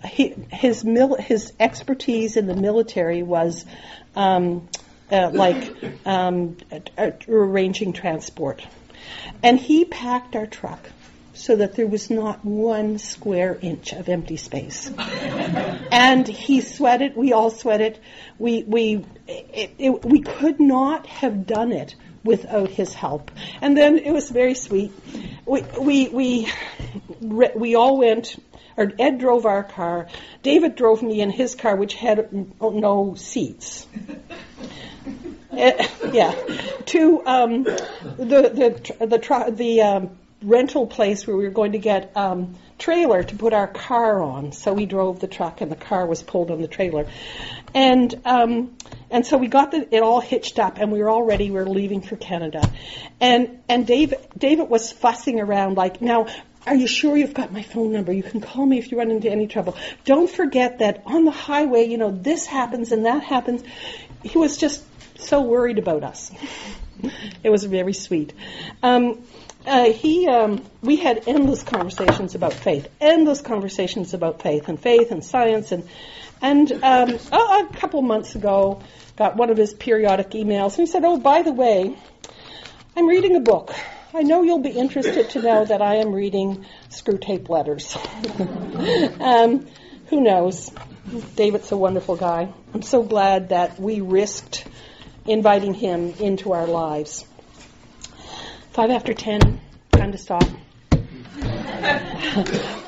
[0.03, 3.65] his mil, his expertise in the military was
[4.17, 4.69] um,
[5.13, 5.73] uh, like
[6.05, 6.57] um,
[7.29, 8.67] arranging transport,
[9.45, 10.81] and he packed our truck
[11.33, 14.91] so that there was not one square inch of empty space.
[15.93, 17.15] and he sweated.
[17.15, 18.01] We all sweated.
[18.41, 21.95] We we it, it, we could not have done it
[22.27, 23.31] without his help.
[23.61, 24.93] And then it was very sweet.
[25.47, 26.53] We we we
[27.55, 28.37] we all went.
[28.79, 30.07] Or Ed drove our car.
[30.43, 32.29] David drove me in his car, which had
[32.61, 33.87] no seats.
[35.51, 36.35] uh, yeah,
[36.85, 38.51] to um, the
[38.99, 43.37] the the the um, rental place where we were going to get um, trailer to
[43.37, 44.53] put our car on.
[44.53, 47.07] So we drove the truck, and the car was pulled on the trailer,
[47.75, 48.77] and um,
[49.11, 51.51] and so we got the, it all hitched up, and we were all ready.
[51.51, 52.69] We were leaving for Canada,
[53.21, 56.27] and and David David was fussing around like now.
[56.67, 58.13] Are you sure you've got my phone number?
[58.13, 59.77] You can call me if you run into any trouble.
[60.05, 63.63] Don't forget that on the highway, you know, this happens and that happens.
[64.25, 64.83] He was just
[65.17, 66.33] so worried about us.
[67.45, 68.33] it was very sweet.
[68.83, 69.25] Um,
[69.67, 75.11] uh, he, um, we had endless conversations about faith, endless conversations about faith and faith
[75.11, 75.89] and science, and
[76.41, 78.81] and um, oh, a couple months ago,
[79.17, 81.97] got one of his periodic emails, and he said, "Oh, by the way,
[82.97, 83.73] I'm reading a book.
[84.15, 87.97] I know you'll be interested to know that I am reading Screwtape Letters.
[89.21, 89.67] um,
[90.07, 90.71] who knows?
[91.35, 92.53] David's a wonderful guy.
[92.73, 94.65] I'm so glad that we risked
[95.27, 97.27] inviting him into our lives."
[98.77, 99.59] Five after ten,
[99.93, 100.45] time to stop.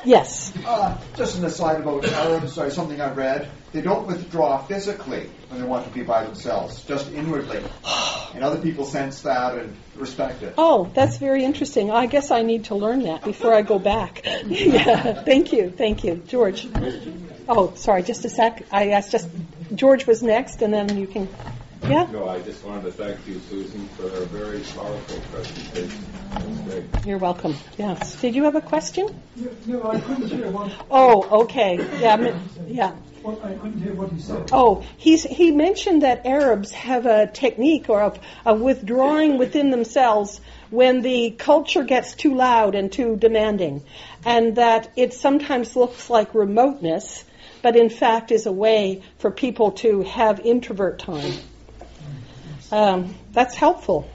[0.05, 0.53] yes.
[0.63, 3.49] Uh, just an aside about Arabs, sorry, something I read.
[3.71, 7.63] They don't withdraw physically when they want to be by themselves, just inwardly.
[8.35, 10.53] And other people sense that and respect it.
[10.59, 11.89] Oh, that's very interesting.
[11.89, 14.21] I guess I need to learn that before I go back.
[14.45, 16.21] yeah, thank you, thank you.
[16.27, 16.67] George.
[17.47, 18.63] Oh, sorry, just a sec.
[18.71, 19.27] I asked just,
[19.73, 21.27] George was next, and then you can
[21.89, 22.07] yeah?
[22.11, 26.05] No, I just wanted to thank you, Susan, for a very powerful presentation.
[27.05, 27.55] You're welcome.
[27.77, 28.19] Yes.
[28.21, 29.07] Did you have a question?
[29.65, 30.71] No, I couldn't hear what.
[30.91, 31.77] Oh, okay.
[31.99, 32.37] Yeah,
[32.67, 32.91] yeah.
[33.21, 34.49] What, I couldn't hear what he said.
[34.51, 40.39] Oh, he's, he mentioned that Arabs have a technique or of, of withdrawing within themselves
[40.69, 43.83] when the culture gets too loud and too demanding,
[44.25, 47.25] and that it sometimes looks like remoteness,
[47.61, 51.33] but in fact is a way for people to have introvert time.
[52.71, 54.09] Um, that's helpful.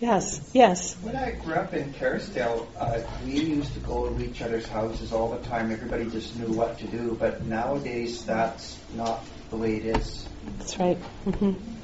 [0.00, 0.94] Yes, yes.
[1.02, 5.12] When I grew up in Kerrisdale, uh, we used to go to each other's houses
[5.12, 5.72] all the time.
[5.72, 7.16] Everybody just knew what to do.
[7.18, 10.28] But nowadays, that's not the way it is.
[10.58, 10.98] That's right.
[11.26, 11.77] Mm-hmm.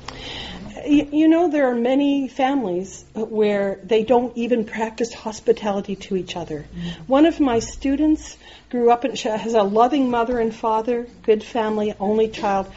[0.87, 6.61] You, know, there are many families where they don't even practice hospitality to each other.
[6.61, 7.03] Mm-hmm.
[7.07, 8.37] One of my students
[8.69, 12.71] grew up and has a loving mother and father, good family, only child.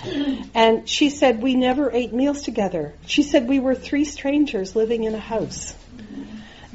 [0.53, 2.93] And she said we never ate meals together.
[3.05, 5.75] She said we were three strangers living in a house.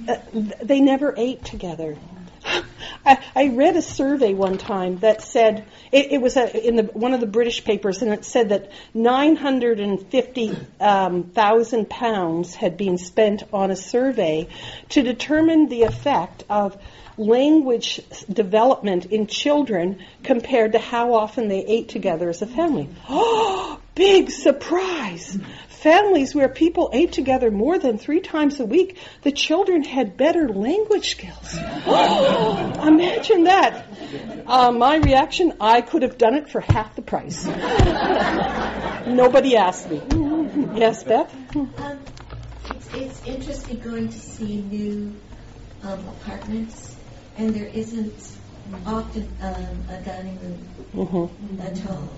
[0.08, 0.16] Uh,
[0.60, 1.96] they never ate together.
[3.04, 6.84] I, I read a survey one time that said it, it was a, in the,
[6.84, 13.42] one of the British papers, and it said that 950,000 um, pounds had been spent
[13.52, 14.48] on a survey
[14.90, 16.76] to determine the effect of
[17.18, 22.88] language development in children compared to how often they ate together as a family.
[23.08, 25.38] Oh, big surprise!
[25.82, 30.48] Families where people ate together more than three times a week, the children had better
[30.48, 31.54] language skills.
[32.86, 33.84] Imagine that.
[34.46, 37.44] Uh, my reaction, I could have done it for half the price.
[39.08, 40.00] Nobody asked me.
[40.76, 41.34] Yes, Beth?
[41.56, 41.98] Um,
[42.70, 45.16] it's, it's interesting going to see new
[45.82, 46.94] um, apartments
[47.36, 48.14] and there isn't
[48.86, 50.58] often um, a dining room
[50.94, 51.60] mm-hmm.
[51.60, 52.08] at all.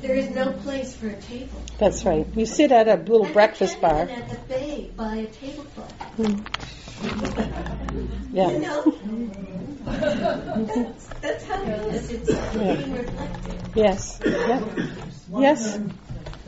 [0.00, 1.60] There is no place for a table.
[1.78, 2.26] That's right.
[2.34, 4.02] You sit at a little and breakfast bar.
[4.02, 5.94] at the bay by a tablecloth.
[6.16, 6.44] Mm.
[8.32, 8.50] yeah.
[8.50, 8.94] You know,
[10.66, 12.10] that's, that's how it is.
[12.10, 12.74] It's yeah.
[12.74, 13.54] being reflected.
[13.74, 14.20] Yes.
[15.28, 15.78] One, Yes.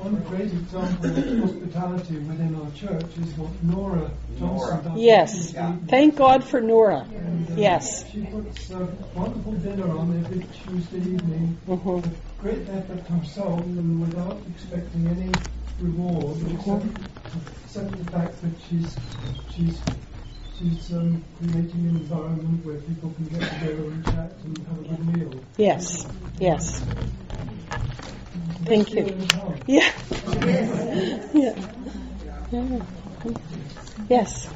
[0.02, 4.82] One great example of hospitality within our church is what Nora Johnson Nora.
[4.84, 4.96] does.
[4.98, 5.32] Yes.
[5.34, 5.86] Tuesday evening.
[5.88, 7.06] Thank God for Nora.
[7.14, 8.04] And, uh, Yes.
[8.10, 11.84] She puts a wonderful dinner on every Tuesday evening Mhm.
[11.96, 15.30] with great effort herself and without expecting any
[15.80, 16.86] reward except,
[17.64, 18.96] except the fact that she's
[19.54, 19.78] she's
[20.58, 24.88] she's um, creating an environment where people can get together and chat and have a
[24.88, 25.40] good meal.
[25.56, 26.06] Yes.
[26.38, 26.82] Yes.
[28.70, 29.02] Thank you.
[29.66, 29.90] Yeah.
[31.34, 31.54] yeah.
[32.52, 32.84] Yeah.
[34.08, 34.48] Yes.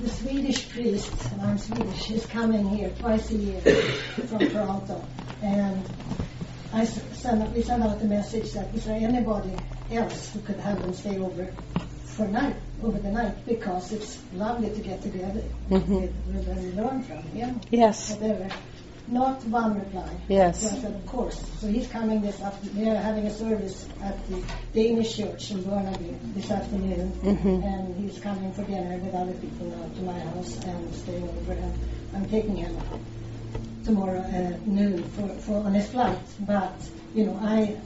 [0.00, 5.04] The Swedish priest, and I'm Swedish, is coming here twice a year from Toronto.
[5.42, 5.84] And
[6.72, 9.54] I send, we send out the message that is there anybody
[9.92, 11.52] else who could have them stay over
[12.06, 15.88] for night, over the night, because it's lovely to get together Mhm.
[16.00, 18.12] with, with and learn from him, Yes.
[18.12, 18.48] whatever.
[19.10, 20.08] Not one reply.
[20.28, 20.60] Yes.
[20.60, 21.42] So I said, of course.
[21.60, 22.84] So he's coming this afternoon.
[22.84, 24.42] They are having a service at the
[24.74, 27.12] Danish church in Burnaby this afternoon.
[27.22, 27.64] Mhm.
[27.64, 31.52] And he's coming for dinner with other people now to my house and staying over.
[31.52, 31.72] And
[32.14, 32.76] I'm taking him
[33.84, 36.18] tomorrow uh, noon for, for on his flight.
[36.40, 36.74] But,
[37.14, 37.76] you know, I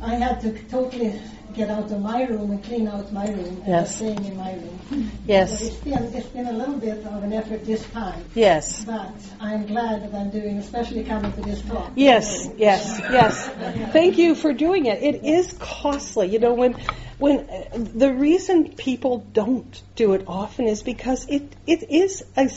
[0.00, 1.20] I had to totally
[1.54, 3.88] get out of my room and clean out my room and Yes.
[3.88, 4.78] just staying in my room.
[4.90, 4.96] So
[5.26, 5.62] Yes.
[5.62, 8.24] it's been, it's been a little bit of an effort this time.
[8.34, 8.84] Yes.
[8.84, 11.92] But I'm glad that I'm doing, especially coming to this talk.
[11.94, 13.48] Yes, yes, yes.
[13.92, 15.02] Thank you for doing it.
[15.02, 16.28] It is costly.
[16.28, 16.74] You know, when
[17.18, 22.50] when uh, the reason people don't do it often is because it it is a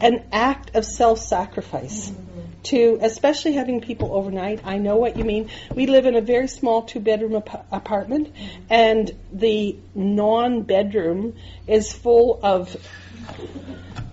[0.00, 2.12] an act of self-sacrifice.
[2.64, 5.50] To especially having people overnight, I know what you mean.
[5.74, 8.32] We live in a very small two-bedroom ap- apartment,
[8.70, 11.34] and the non-bedroom
[11.66, 12.76] is full of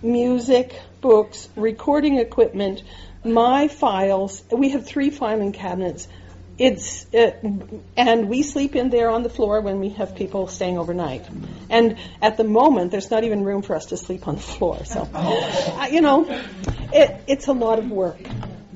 [0.01, 2.83] music, books, recording equipment,
[3.23, 4.43] my files.
[4.51, 6.07] We have three filing cabinets.
[6.57, 7.31] It's uh,
[7.95, 11.25] and we sleep in there on the floor when we have people staying overnight.
[11.69, 14.83] And at the moment, there's not even room for us to sleep on the floor.
[14.83, 16.25] So, uh, you know,
[16.91, 18.19] it, it's a lot of work,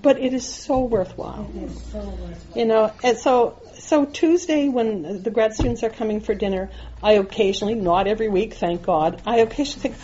[0.03, 1.49] but it is so worthwhile.
[1.91, 2.35] So worthwhile.
[2.55, 6.69] You know, and so so Tuesday when the grad students are coming for dinner,
[7.01, 9.95] I occasionally, not every week, thank God, I occasionally think,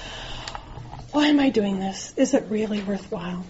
[1.12, 2.14] why am I doing this?
[2.18, 3.46] Is it really worthwhile?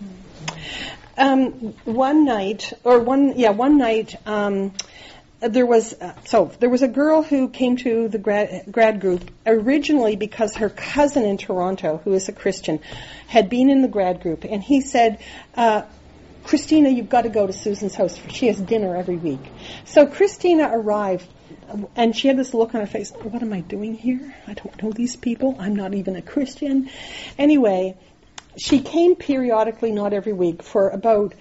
[1.18, 4.74] Um, one night, or one, yeah, one night, um,
[5.42, 9.30] there was uh, so there was a girl who came to the grad, grad group
[9.46, 12.80] originally because her cousin in Toronto, who is a Christian,
[13.28, 15.20] had been in the grad group, and he said.
[15.56, 15.84] Uh,
[16.50, 18.20] Christina, you've got to go to Susan's house.
[18.30, 19.40] She has dinner every week.
[19.86, 21.28] So Christina arrived,
[21.96, 23.12] and she had this look on her face.
[23.12, 24.36] What am I doing here?
[24.48, 25.56] I don't know these people.
[25.60, 26.90] I'm not even a Christian.
[27.38, 28.00] Anyway,
[28.58, 31.36] she came periodically, not every week, for about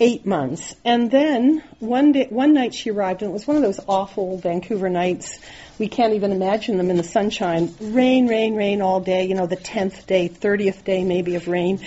[0.00, 0.74] eight months.
[0.82, 4.38] And then one day, one night she arrived, and it was one of those awful
[4.38, 5.40] Vancouver nights.
[5.78, 7.74] We can't even imagine them in the sunshine.
[7.80, 9.24] Rain, rain, rain all day.
[9.24, 11.80] You know, the tenth day, thirtieth day maybe of rain.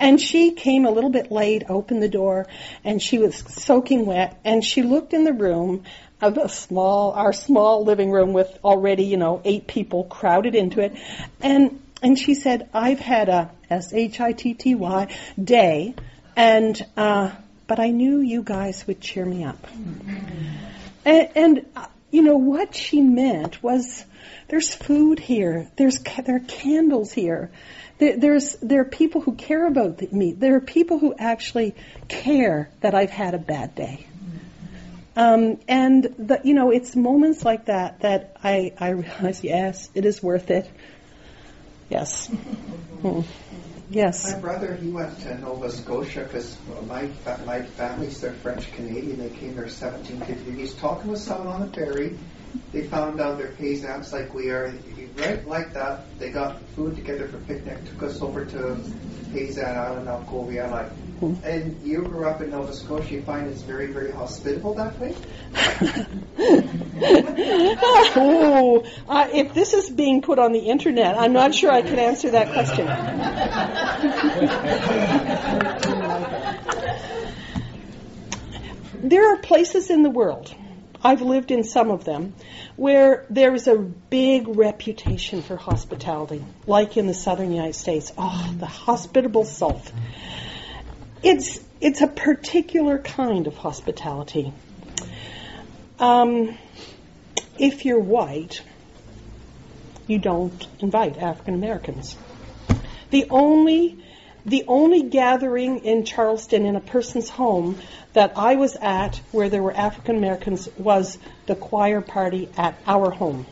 [0.00, 2.46] And she came a little bit late, opened the door,
[2.84, 4.38] and she was soaking wet.
[4.44, 5.84] And she looked in the room
[6.20, 10.80] of a small, our small living room with already, you know, eight people crowded into
[10.80, 10.96] it.
[11.40, 15.94] And and she said, "I've had a S H I T T Y day,
[16.36, 17.30] and uh,
[17.68, 19.64] but I knew you guys would cheer me up."
[21.04, 21.66] And, and
[22.10, 24.04] you know what she meant was,
[24.48, 25.70] there's food here.
[25.76, 27.50] There's there are candles here.
[27.98, 30.32] There, there's there are people who care about me.
[30.32, 31.74] There are people who actually
[32.08, 34.06] care that I've had a bad day.
[35.16, 40.04] Um, and the, you know, it's moments like that that I, I realize, yes, it
[40.04, 40.70] is worth it.
[41.90, 42.28] Yes.
[42.28, 43.22] Hmm.
[43.90, 44.30] Yes.
[44.30, 47.10] My brother, he went to Nova Scotia because my
[47.46, 49.18] my family's they're French Canadian.
[49.18, 50.52] They came there 1750.
[50.52, 52.18] He's talking with someone on the ferry.
[52.72, 54.74] They found out they're paysans like we are.
[55.16, 57.84] Right like that, they got food together for picnic.
[57.86, 58.76] Took us over to
[59.32, 60.70] Paysan Island, Alcovia.
[60.70, 60.92] Like,
[61.44, 63.14] and you grew up in Nova Scotia.
[63.14, 65.16] You find it's very, very hospitable that way.
[68.16, 71.98] oh, uh, if this is being put on the internet, I'm not sure I can
[71.98, 72.86] answer that question.
[79.08, 80.54] there are places in the world,
[81.02, 82.34] I've lived in some of them,
[82.76, 88.12] where there is a big reputation for hospitality, like in the southern United States.
[88.18, 89.92] Oh, the hospitable South.
[91.22, 94.52] It's it's a particular kind of hospitality.
[96.00, 96.58] Um,
[97.58, 98.62] if you're white,
[100.08, 102.16] you don't invite African Americans.
[103.10, 103.98] The only
[104.44, 107.78] the only gathering in Charleston in a person's home
[108.18, 113.12] that I was at where there were African Americans was the choir party at our
[113.12, 113.46] home.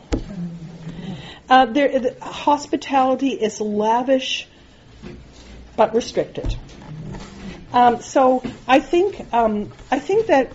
[1.49, 4.45] Uh, there, the hospitality is lavish
[5.77, 6.53] but restricted.
[7.71, 10.51] Um, so I think um, I think that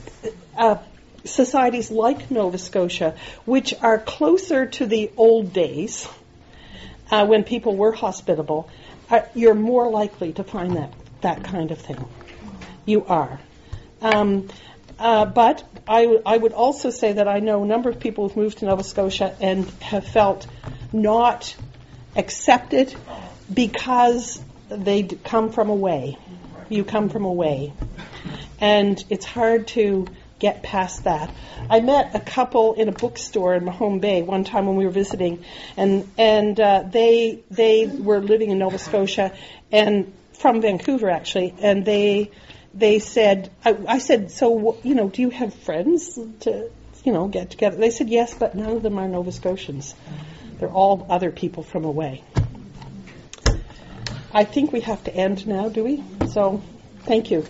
[0.59, 0.77] uh,
[1.25, 6.07] societies like Nova Scotia, which are closer to the old days
[7.11, 8.69] uh, when people were hospitable,
[9.09, 10.93] are, you're more likely to find that
[11.23, 12.05] that kind of thing.
[12.85, 13.41] You are.
[14.03, 14.49] Um,
[14.99, 18.29] uh, but I, w- I would also say that I know a number of people
[18.29, 20.47] who've moved to Nova Scotia and have felt
[20.93, 21.57] not
[22.17, 22.95] accepted
[23.53, 26.19] because they d- come from away.
[26.69, 27.73] You come from away.
[28.61, 30.07] And it's hard to
[30.39, 31.33] get past that.
[31.71, 34.91] I met a couple in a bookstore in Mahone Bay one time when we were
[34.91, 35.45] visiting,
[35.77, 39.33] and and uh, they they were living in Nova Scotia
[39.71, 42.33] and from Vancouver actually, and they
[42.75, 46.71] they said I, I said so you know do you have friends to
[47.05, 47.77] you know get together?
[47.77, 49.95] They said yes, but none of them are Nova Scotians.
[50.59, 52.23] They're all other people from away.
[54.33, 56.03] I think we have to end now, do we?
[56.31, 56.63] So,
[57.01, 57.45] thank you.